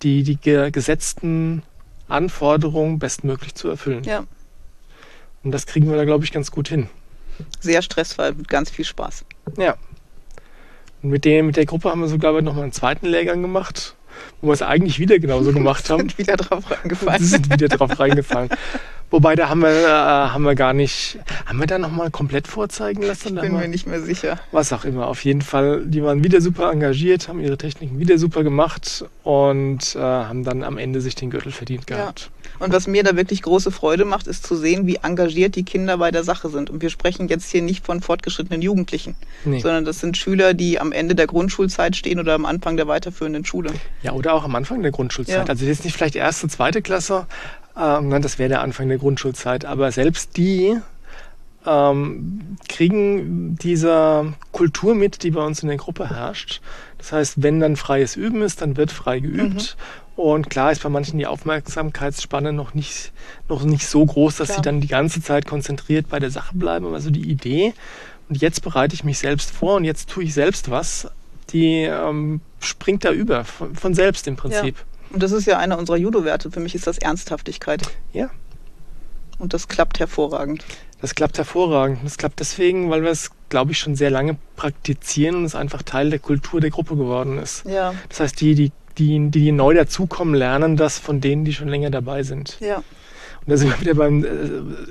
die, 0.02 0.22
die 0.22 0.38
gesetzten 0.72 1.62
Anforderungen 2.08 2.98
bestmöglich 2.98 3.54
zu 3.54 3.68
erfüllen. 3.68 4.04
Ja. 4.04 4.24
Und 5.44 5.52
das 5.52 5.66
kriegen 5.66 5.88
wir 5.88 5.96
da, 5.96 6.04
glaube 6.04 6.24
ich, 6.24 6.32
ganz 6.32 6.50
gut 6.50 6.68
hin. 6.68 6.88
Sehr 7.60 7.82
stressfrei, 7.82 8.32
mit 8.32 8.48
ganz 8.48 8.70
viel 8.70 8.84
Spaß. 8.84 9.24
Ja. 9.56 9.76
Und 11.02 11.10
mit, 11.10 11.24
dem, 11.24 11.46
mit 11.46 11.56
der 11.56 11.66
Gruppe 11.66 11.90
haben 11.90 12.00
wir 12.00 12.08
sogar 12.08 12.40
noch 12.42 12.54
mal 12.54 12.62
einen 12.62 12.72
zweiten 12.72 13.06
Lehrgang 13.06 13.42
gemacht, 13.42 13.94
wo 14.40 14.48
wir 14.48 14.54
es 14.54 14.62
eigentlich 14.62 14.98
wieder 14.98 15.18
genauso 15.18 15.52
gemacht 15.54 15.88
haben. 15.90 16.00
Sind 16.00 16.18
wieder 16.18 16.36
drauf 16.36 16.70
reingefallen. 16.70 17.20
Sie 17.20 17.26
sind 17.26 17.50
wieder 17.50 17.68
drauf 17.68 17.98
reingefallen. 17.98 18.50
Wobei, 19.10 19.36
da 19.36 19.48
haben 19.48 19.60
wir, 19.60 19.70
äh, 19.70 19.86
haben 19.86 20.44
wir 20.44 20.54
gar 20.54 20.74
nicht, 20.74 21.18
haben 21.46 21.58
wir 21.58 21.66
da 21.66 21.78
nochmal 21.78 22.10
komplett 22.10 22.46
vorzeigen 22.46 23.02
lassen? 23.02 23.36
Ich 23.36 23.40
bin 23.40 23.56
mir 23.56 23.68
nicht 23.68 23.86
mehr 23.86 24.00
sicher. 24.00 24.38
Was 24.52 24.72
auch 24.72 24.84
immer. 24.84 25.06
Auf 25.06 25.24
jeden 25.24 25.40
Fall, 25.40 25.84
die 25.86 26.02
waren 26.02 26.22
wieder 26.22 26.40
super 26.40 26.70
engagiert, 26.70 27.28
haben 27.28 27.40
ihre 27.40 27.56
Techniken 27.56 27.98
wieder 27.98 28.18
super 28.18 28.42
gemacht 28.42 29.06
und 29.24 29.96
äh, 29.96 29.98
haben 29.98 30.44
dann 30.44 30.62
am 30.62 30.76
Ende 30.76 31.00
sich 31.00 31.14
den 31.14 31.30
Gürtel 31.30 31.52
verdient 31.52 31.86
gehabt. 31.86 32.30
Ja. 32.30 32.64
Und 32.64 32.72
was 32.72 32.86
mir 32.86 33.02
da 33.02 33.16
wirklich 33.16 33.42
große 33.42 33.70
Freude 33.70 34.04
macht, 34.04 34.26
ist 34.26 34.46
zu 34.46 34.56
sehen, 34.56 34.86
wie 34.86 34.96
engagiert 34.96 35.54
die 35.54 35.64
Kinder 35.64 35.98
bei 35.98 36.10
der 36.10 36.24
Sache 36.24 36.48
sind. 36.48 36.70
Und 36.70 36.82
wir 36.82 36.90
sprechen 36.90 37.28
jetzt 37.28 37.50
hier 37.50 37.62
nicht 37.62 37.86
von 37.86 38.00
fortgeschrittenen 38.00 38.62
Jugendlichen, 38.62 39.16
nee. 39.44 39.60
sondern 39.60 39.84
das 39.84 40.00
sind 40.00 40.16
Schüler, 40.16 40.54
die 40.54 40.80
am 40.80 40.92
Ende 40.92 41.14
der 41.14 41.26
Grundschulzeit 41.26 41.96
stehen 41.96 42.18
oder 42.20 42.34
am 42.34 42.44
Anfang 42.44 42.76
der 42.76 42.88
weiterführenden 42.88 43.44
Schule. 43.44 43.70
Ja, 44.02 44.12
oder 44.12 44.34
auch 44.34 44.44
am 44.44 44.54
Anfang 44.54 44.82
der 44.82 44.90
Grundschulzeit. 44.90 45.36
Ja. 45.36 45.44
Also 45.44 45.64
jetzt 45.64 45.84
nicht 45.84 45.96
vielleicht 45.96 46.16
erste, 46.16 46.48
zweite 46.48 46.82
Klasse, 46.82 47.26
ähm, 47.78 48.22
das 48.22 48.38
wäre 48.38 48.48
der 48.48 48.62
Anfang 48.62 48.88
der 48.88 48.98
Grundschulzeit. 48.98 49.64
Aber 49.64 49.92
selbst 49.92 50.36
die 50.36 50.76
ähm, 51.66 52.56
kriegen 52.68 53.56
dieser 53.56 54.32
Kultur 54.52 54.94
mit, 54.94 55.22
die 55.22 55.30
bei 55.30 55.44
uns 55.44 55.62
in 55.62 55.68
der 55.68 55.76
Gruppe 55.76 56.10
herrscht. 56.10 56.60
Das 56.98 57.12
heißt, 57.12 57.42
wenn 57.42 57.60
dann 57.60 57.76
freies 57.76 58.16
Üben 58.16 58.42
ist, 58.42 58.62
dann 58.62 58.76
wird 58.76 58.90
frei 58.90 59.20
geübt. 59.20 59.76
Mhm. 60.16 60.22
Und 60.22 60.50
klar 60.50 60.72
ist 60.72 60.82
bei 60.82 60.88
manchen 60.88 61.18
die 61.18 61.26
Aufmerksamkeitsspanne 61.26 62.52
noch 62.52 62.74
nicht, 62.74 63.12
noch 63.48 63.62
nicht 63.62 63.86
so 63.86 64.04
groß, 64.04 64.36
dass 64.36 64.48
klar. 64.48 64.56
sie 64.58 64.62
dann 64.62 64.80
die 64.80 64.88
ganze 64.88 65.22
Zeit 65.22 65.46
konzentriert 65.46 66.08
bei 66.08 66.18
der 66.18 66.30
Sache 66.30 66.56
bleiben. 66.56 66.86
Aber 66.86 67.00
so 67.00 67.10
die 67.10 67.30
Idee, 67.30 67.72
und 68.28 68.40
jetzt 68.40 68.62
bereite 68.62 68.94
ich 68.94 69.04
mich 69.04 69.18
selbst 69.18 69.50
vor 69.52 69.76
und 69.76 69.84
jetzt 69.84 70.10
tue 70.10 70.24
ich 70.24 70.34
selbst 70.34 70.70
was, 70.70 71.08
die 71.50 71.84
ähm, 71.84 72.40
springt 72.60 73.04
da 73.04 73.12
über, 73.12 73.44
von, 73.44 73.74
von 73.74 73.94
selbst 73.94 74.26
im 74.26 74.36
Prinzip. 74.36 74.76
Ja. 74.76 74.97
Und 75.10 75.22
das 75.22 75.32
ist 75.32 75.46
ja 75.46 75.58
einer 75.58 75.78
unserer 75.78 75.96
Judo-Werte. 75.96 76.50
Für 76.50 76.60
mich 76.60 76.74
ist 76.74 76.86
das 76.86 76.98
Ernsthaftigkeit. 76.98 77.82
Ja. 78.12 78.30
Und 79.38 79.54
das 79.54 79.68
klappt 79.68 80.00
hervorragend. 80.00 80.64
Das 81.00 81.14
klappt 81.14 81.38
hervorragend. 81.38 82.00
Das 82.04 82.16
klappt 82.18 82.40
deswegen, 82.40 82.90
weil 82.90 83.02
wir 83.02 83.10
es, 83.10 83.30
glaube 83.48 83.72
ich, 83.72 83.78
schon 83.78 83.94
sehr 83.94 84.10
lange 84.10 84.36
praktizieren 84.56 85.36
und 85.36 85.44
es 85.44 85.54
einfach 85.54 85.82
Teil 85.82 86.10
der 86.10 86.18
Kultur 86.18 86.60
der 86.60 86.70
Gruppe 86.70 86.96
geworden 86.96 87.38
ist. 87.38 87.64
Ja. 87.64 87.94
Das 88.08 88.20
heißt, 88.20 88.40
die, 88.40 88.54
die, 88.54 88.72
die, 88.98 89.30
die 89.30 89.52
neu 89.52 89.74
dazukommen, 89.74 90.34
lernen 90.34 90.76
das 90.76 90.98
von 90.98 91.20
denen, 91.20 91.44
die 91.44 91.54
schon 91.54 91.68
länger 91.68 91.90
dabei 91.90 92.24
sind. 92.24 92.58
Ja. 92.60 92.76
Und 92.76 92.84
da 93.46 93.56
sind 93.56 93.70
wir 93.70 93.80
wieder 93.80 93.94
beim 93.94 94.24
äh, 94.24 94.28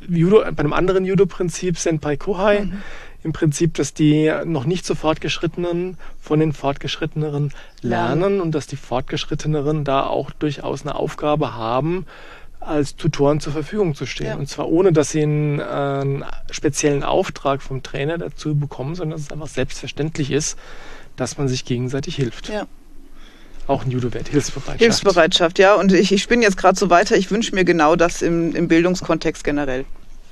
Judo, 0.10 0.40
bei 0.40 0.60
einem 0.60 0.74
anderen 0.74 1.04
Judo-Prinzip, 1.06 1.78
Senpai 1.78 2.18
Kohai. 2.18 2.62
Mhm 2.62 2.82
im 3.28 3.34
Prinzip, 3.34 3.74
dass 3.74 3.94
die 3.94 4.32
noch 4.46 4.64
nicht 4.64 4.86
so 4.86 4.96
Fortgeschrittenen 4.96 5.98
von 6.22 6.40
den 6.40 6.54
Fortgeschritteneren 6.54 7.52
lernen 7.82 8.40
und 8.40 8.54
dass 8.54 8.68
die 8.68 8.78
Fortgeschritteneren 8.78 9.84
da 9.84 10.06
auch 10.06 10.32
durchaus 10.32 10.84
eine 10.84 10.96
Aufgabe 10.96 11.54
haben, 11.54 12.06
als 12.62 12.96
Tutoren 12.96 13.42
zur 13.42 13.52
Verfügung 13.52 13.96
zu 13.96 14.06
stehen. 14.06 14.28
Ja. 14.28 14.36
Und 14.36 14.48
zwar 14.48 14.70
ohne, 14.70 14.94
dass 14.94 15.12
sie 15.12 15.24
einen, 15.24 15.60
äh, 15.60 15.64
einen, 15.64 16.26
speziellen 16.52 17.04
Auftrag 17.04 17.62
vom 17.62 17.84
Trainer 17.84 18.18
dazu 18.18 18.56
bekommen, 18.56 18.96
sondern 18.96 19.18
dass 19.18 19.28
es 19.28 19.32
einfach 19.32 19.48
selbstverständlich 19.48 20.32
ist, 20.32 20.58
dass 21.18 21.38
man 21.38 21.50
sich 21.50 21.66
gegenseitig 21.66 22.16
hilft. 22.16 22.48
Ja. 22.48 22.66
Auch 23.68 23.84
ein 23.84 23.92
Judo-Wert, 23.92 24.30
Hilfsbereitschaft. 24.30 24.80
Hilfsbereitschaft, 24.80 25.60
ja. 25.60 25.76
Und 25.76 25.92
ich, 25.92 26.14
ich 26.14 26.24
spinne 26.24 26.44
jetzt 26.44 26.56
gerade 26.56 26.80
so 26.80 26.90
weiter. 26.90 27.18
Ich 27.18 27.30
wünsche 27.30 27.54
mir 27.54 27.66
genau 27.66 27.98
das 27.98 28.22
im, 28.22 28.56
im 28.56 28.70
Bildungskontext 28.70 29.44
generell. 29.44 29.84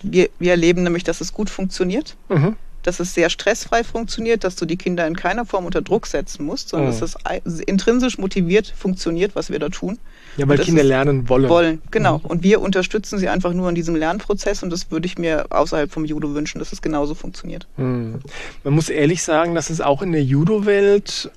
Wir, 0.02 0.30
wir 0.40 0.52
erleben 0.52 0.84
nämlich, 0.84 1.04
dass 1.04 1.20
es 1.20 1.34
gut 1.34 1.50
funktioniert. 1.50 2.16
Mhm 2.30 2.56
dass 2.86 3.00
es 3.00 3.14
sehr 3.14 3.30
stressfrei 3.30 3.84
funktioniert, 3.84 4.44
dass 4.44 4.56
du 4.56 4.66
die 4.66 4.78
Kinder 4.78 5.08
in 5.08 5.16
keiner 5.16 5.46
Form 5.46 5.66
unter 5.66 5.82
Druck 5.82 6.08
setzen 6.08 6.46
musst, 6.46 6.70
sondern 6.70 6.94
oh. 6.94 7.00
dass 7.00 7.16
es 7.46 7.60
intrinsisch 7.62 8.18
motiviert 8.18 8.74
funktioniert, 8.76 9.36
was 9.36 9.50
wir 9.50 9.60
da 9.60 9.70
tun. 9.70 9.98
Ja, 10.38 10.48
weil 10.48 10.58
Kinder 10.60 10.84
lernen 10.84 11.30
wollen. 11.30 11.50
Wollen, 11.50 11.82
genau. 11.92 12.20
Mhm. 12.20 12.26
Und 12.26 12.44
wir 12.44 12.62
unterstützen 12.62 13.20
sie 13.20 13.30
einfach 13.30 13.54
nur 13.54 13.70
in 13.70 13.76
diesem 13.76 13.96
Lernprozess 13.96 14.64
und 14.64 14.70
das 14.70 14.92
würde 14.92 15.06
ich 15.08 15.18
mir 15.18 15.46
außerhalb 15.50 15.92
vom 15.92 16.06
Judo 16.06 16.34
wünschen, 16.34 16.60
dass 16.60 16.74
es 16.74 16.82
genauso 16.82 17.16
funktioniert. 17.16 17.68
Mhm. 17.78 18.20
Man 18.64 18.74
muss 18.74 18.90
ehrlich 18.90 19.24
sagen, 19.24 19.56
dass 19.56 19.70
es 19.70 19.82
auch 19.82 20.02
in 20.02 20.12
der 20.12 20.24
Judo-Welt 20.24 21.32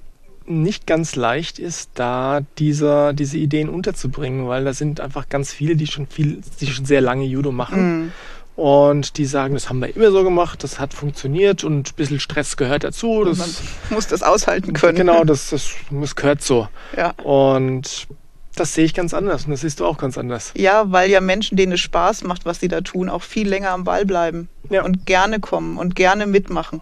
nicht 0.48 0.86
ganz 0.86 1.14
leicht 1.14 1.58
ist, 1.58 1.90
da 1.94 2.40
dieser, 2.58 3.12
diese 3.12 3.36
Ideen 3.36 3.68
unterzubringen, 3.68 4.48
weil 4.48 4.64
da 4.64 4.72
sind 4.72 5.00
einfach 5.00 5.28
ganz 5.28 5.52
viele, 5.52 5.76
die 5.76 5.86
schon 5.86 6.06
viel, 6.06 6.40
die 6.60 6.66
schon 6.66 6.86
sehr 6.86 7.00
lange 7.00 7.24
Judo 7.24 7.52
machen. 7.52 8.12
Und 8.58 9.18
die 9.18 9.24
sagen, 9.24 9.54
das 9.54 9.68
haben 9.68 9.78
wir 9.78 9.94
immer 9.94 10.10
so 10.10 10.24
gemacht, 10.24 10.64
das 10.64 10.80
hat 10.80 10.92
funktioniert 10.92 11.62
und 11.62 11.90
ein 11.90 11.94
bisschen 11.94 12.18
Stress 12.18 12.56
gehört 12.56 12.82
dazu. 12.82 13.22
Das, 13.22 13.38
man 13.38 13.48
muss 13.90 14.08
das 14.08 14.24
aushalten 14.24 14.72
können. 14.72 14.96
Genau, 14.98 15.22
das, 15.22 15.50
das, 15.50 15.70
das 15.92 16.16
gehört 16.16 16.42
so. 16.42 16.66
Ja. 16.96 17.10
Und 17.22 18.08
das 18.56 18.74
sehe 18.74 18.84
ich 18.84 18.94
ganz 18.94 19.14
anders 19.14 19.44
und 19.44 19.52
das 19.52 19.60
siehst 19.60 19.78
du 19.78 19.86
auch 19.86 19.96
ganz 19.96 20.18
anders. 20.18 20.52
Ja, 20.56 20.90
weil 20.90 21.08
ja 21.08 21.20
Menschen, 21.20 21.56
denen 21.56 21.70
es 21.70 21.80
Spaß 21.80 22.24
macht, 22.24 22.46
was 22.46 22.58
sie 22.58 22.66
da 22.66 22.80
tun, 22.80 23.08
auch 23.08 23.22
viel 23.22 23.48
länger 23.48 23.70
am 23.70 23.84
Ball 23.84 24.04
bleiben 24.04 24.48
ja. 24.70 24.82
und 24.82 25.06
gerne 25.06 25.38
kommen 25.38 25.76
und 25.78 25.94
gerne 25.94 26.26
mitmachen. 26.26 26.80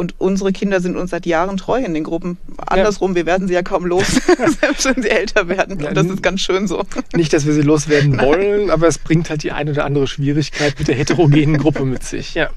Und 0.00 0.14
unsere 0.16 0.50
Kinder 0.50 0.80
sind 0.80 0.96
uns 0.96 1.10
seit 1.10 1.26
Jahren 1.26 1.58
treu 1.58 1.78
in 1.78 1.92
den 1.92 2.04
Gruppen. 2.04 2.38
Andersrum, 2.56 3.10
ja. 3.10 3.16
wir 3.16 3.26
werden 3.26 3.48
sie 3.48 3.52
ja 3.52 3.62
kaum 3.62 3.84
los, 3.84 4.06
selbst 4.62 4.86
wenn 4.86 5.02
sie 5.02 5.10
älter 5.10 5.46
werden. 5.46 5.84
Und 5.84 5.94
das 5.94 6.06
ist 6.06 6.22
ganz 6.22 6.40
schön 6.40 6.66
so. 6.66 6.86
Nicht, 7.14 7.34
dass 7.34 7.44
wir 7.44 7.52
sie 7.52 7.60
loswerden 7.60 8.18
wollen, 8.22 8.70
aber 8.70 8.86
es 8.86 8.96
bringt 8.96 9.28
halt 9.28 9.42
die 9.42 9.52
eine 9.52 9.72
oder 9.72 9.84
andere 9.84 10.06
Schwierigkeit 10.06 10.78
mit 10.78 10.88
der 10.88 10.94
heterogenen 10.94 11.58
Gruppe 11.58 11.84
mit 11.84 12.02
sich. 12.02 12.32
Ja. 12.32 12.48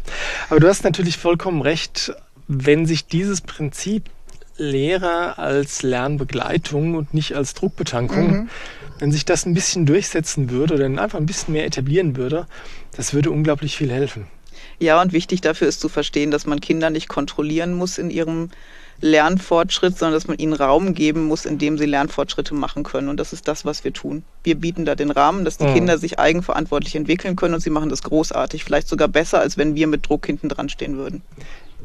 Aber 0.49 0.61
du 0.61 0.69
hast 0.69 0.85
natürlich 0.85 1.17
vollkommen 1.17 1.61
recht, 1.61 2.13
wenn 2.47 2.85
sich 2.85 3.07
dieses 3.07 3.41
Prinzip 3.41 4.05
Lehrer 4.55 5.37
als 5.37 5.83
Lernbegleitung 5.83 6.95
und 6.95 7.13
nicht 7.13 7.35
als 7.35 7.55
Druckbetankung, 7.55 8.31
mhm. 8.31 8.49
wenn 8.99 9.11
sich 9.11 9.25
das 9.25 9.45
ein 9.45 9.53
bisschen 9.53 9.85
durchsetzen 9.85 10.49
würde 10.49 10.75
oder 10.75 10.85
einfach 10.85 11.19
ein 11.19 11.25
bisschen 11.25 11.51
mehr 11.51 11.65
etablieren 11.65 12.15
würde, 12.15 12.47
das 12.95 13.13
würde 13.13 13.31
unglaublich 13.31 13.75
viel 13.75 13.91
helfen. 13.91 14.27
Ja, 14.83 15.01
und 15.01 15.13
wichtig 15.13 15.39
dafür 15.39 15.69
ist 15.69 15.79
zu 15.79 15.87
verstehen, 15.87 16.29
dass 16.29 16.45
man 16.45 16.59
Kinder 16.59 16.89
nicht 16.89 17.07
kontrollieren 17.07 17.73
muss 17.73 17.97
in 17.97 18.09
ihrem 18.09 18.49
Lernfortschritt, 18.99 19.97
sondern 19.97 20.13
dass 20.13 20.27
man 20.27 20.37
ihnen 20.37 20.51
Raum 20.51 20.93
geben 20.93 21.23
muss, 21.23 21.45
in 21.45 21.57
dem 21.57 21.77
sie 21.77 21.85
Lernfortschritte 21.85 22.53
machen 22.53 22.83
können. 22.83 23.07
Und 23.07 23.17
das 23.17 23.31
ist 23.31 23.47
das, 23.47 23.63
was 23.63 23.85
wir 23.85 23.93
tun. 23.93 24.23
Wir 24.43 24.55
bieten 24.55 24.83
da 24.83 24.95
den 24.95 25.09
Rahmen, 25.09 25.45
dass 25.45 25.57
die 25.57 25.67
mhm. 25.67 25.73
Kinder 25.73 25.97
sich 25.97 26.19
eigenverantwortlich 26.19 26.97
entwickeln 26.97 27.37
können 27.37 27.53
und 27.53 27.61
sie 27.61 27.69
machen 27.69 27.87
das 27.87 28.03
großartig. 28.03 28.65
Vielleicht 28.65 28.89
sogar 28.89 29.07
besser, 29.07 29.39
als 29.39 29.57
wenn 29.57 29.73
wir 29.73 29.87
mit 29.87 30.09
Druck 30.09 30.25
hinten 30.25 30.49
dran 30.49 30.67
stehen 30.67 30.97
würden 30.97 31.21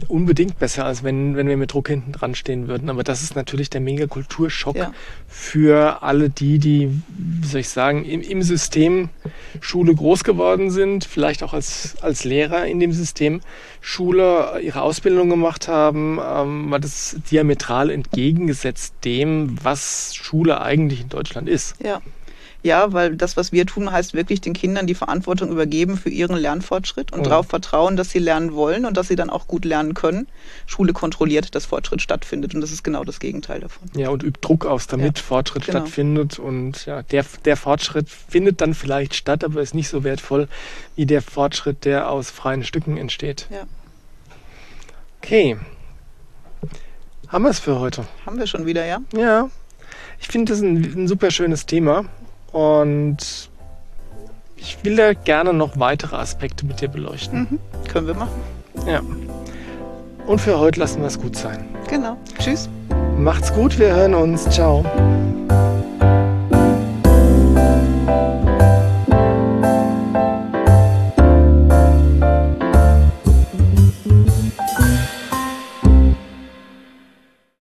unbedingt 0.09 0.59
besser, 0.59 0.85
als 0.85 1.03
wenn, 1.03 1.37
wenn 1.37 1.49
wir 1.49 1.57
mit 1.57 1.73
Druck 1.73 1.89
hinten 1.89 2.13
dran 2.13 2.35
stehen 2.35 2.69
würden. 2.69 2.91
Aber 2.91 3.03
das 3.03 3.23
ist 3.23 3.35
natürlich 3.35 3.71
der 3.71 3.81
mega 3.81 4.07
Kulturschock 4.07 4.77
ja. 4.77 4.93
für 5.27 6.03
alle 6.03 6.31
die, 6.31 6.59
die, 6.59 6.91
wie 7.09 7.47
soll 7.47 7.61
ich 7.61 7.69
sagen, 7.69 8.05
im, 8.05 8.21
im 8.21 8.43
System 8.43 9.09
Schule 9.61 9.95
groß 9.95 10.25
geworden 10.25 10.71
sind, 10.71 11.05
vielleicht 11.05 11.43
auch 11.43 11.53
als, 11.53 11.97
als 12.01 12.25
Lehrer 12.25 12.67
in 12.67 12.81
dem 12.81 12.93
System 12.93 13.41
Schule 13.81 14.61
ihre 14.63 14.83
Ausbildung 14.83 15.29
gemacht 15.31 15.69
haben, 15.69 16.19
ähm, 16.23 16.71
war 16.71 16.79
das 16.79 17.17
diametral 17.31 17.91
entgegengesetzt 17.91 18.95
dem, 19.05 19.57
was 19.63 20.15
Schule 20.15 20.61
eigentlich 20.61 21.01
in 21.01 21.09
Deutschland 21.09 21.49
ist. 21.49 21.75
Ja. 21.83 22.01
Ja, 22.65 22.93
weil 22.93 23.15
das, 23.15 23.37
was 23.37 23.53
wir 23.53 23.67
tun, 23.67 23.93
heißt 23.93 24.15
wirklich 24.15 24.41
den 24.41 24.53
Kindern 24.53 24.89
die 24.89 24.95
Verantwortung 24.95 25.51
übergeben 25.51 25.97
für 25.97 26.11
ihren 26.11 26.37
Lernfortschritt 26.37 27.13
und 27.13 27.21
mhm. 27.21 27.25
darauf 27.25 27.47
vertrauen, 27.47 27.97
dass 27.97 28.11
sie 28.11 28.19
lernen 28.19 28.53
wollen 28.53 28.85
und 28.85 28.97
dass 28.97 29.09
sie 29.09 29.15
dann 29.15 29.31
auch 29.31 29.47
gut 29.47 29.65
lernen 29.65 29.95
können. 29.95 30.27
Schule 30.67 30.93
kontrolliert, 30.93 31.55
dass 31.55 31.67
Fortschritt 31.67 32.03
stattfindet 32.03 32.55
und 32.55 32.61
das 32.61 32.73
ist 32.73 32.83
genau 32.83 33.05
das 33.05 33.21
Gegenteil 33.21 33.61
davon. 33.61 33.89
Ja, 33.95 34.09
und 34.11 34.25
übt 34.25 34.41
Druck 34.41 34.67
aus, 34.67 34.89
damit 34.89 35.19
ja, 35.19 35.25
Fortschritt 35.25 35.67
genau. 35.67 35.79
stattfindet 35.79 36.41
und 36.41 36.85
ja, 36.85 37.03
der, 37.03 37.25
der 37.45 37.57
Fortschritt 37.57 38.09
findet 38.11 38.61
dann 38.61 38.75
vielleicht 38.75 39.15
statt, 39.15 39.45
aber 39.45 39.63
ist 39.63 39.75
nicht 39.75 39.89
so 39.89 40.03
wertvoll 40.03 40.49
wie 40.97 41.07
der 41.07 41.23
Fortschritt, 41.23 41.85
der 41.85 42.11
aus 42.11 42.31
freien 42.31 42.65
Stücken 42.65 42.97
entsteht. 42.97 43.47
Ja. 43.51 43.63
Okay. 45.23 45.57
Haben 47.29 47.45
wir 47.45 47.51
es 47.51 47.61
für 47.61 47.79
heute? 47.79 48.05
Haben 48.27 48.39
wir 48.39 48.47
schon 48.47 48.67
wieder, 48.67 48.85
ja? 48.85 49.01
Ja. 49.15 49.49
Ich 50.19 50.29
finde 50.29 50.53
das 50.53 50.61
ein, 50.61 50.77
ein 50.77 51.09
super 51.09 51.31
schönes 51.31 51.67
Thema. 51.67 52.07
Und 52.53 53.51
ich 54.57 54.79
will 54.83 54.97
da 54.97 55.13
gerne 55.13 55.53
noch 55.53 55.79
weitere 55.79 56.17
Aspekte 56.17 56.67
mit 56.67 56.81
dir 56.81 56.89
beleuchten. 56.89 57.49
Mhm. 57.51 57.59
Können 57.89 58.07
wir 58.07 58.15
machen. 58.15 58.41
Ja. 58.87 59.01
Und 60.27 60.41
für 60.41 60.59
heute 60.59 60.81
lassen 60.81 61.01
wir 61.01 61.07
es 61.07 61.19
gut 61.19 61.37
sein. 61.37 61.65
Genau. 61.89 62.17
Tschüss. 62.39 62.69
Macht's 63.17 63.53
gut, 63.53 63.79
wir 63.79 63.95
hören 63.95 64.15
uns. 64.15 64.49
Ciao. 64.51 64.85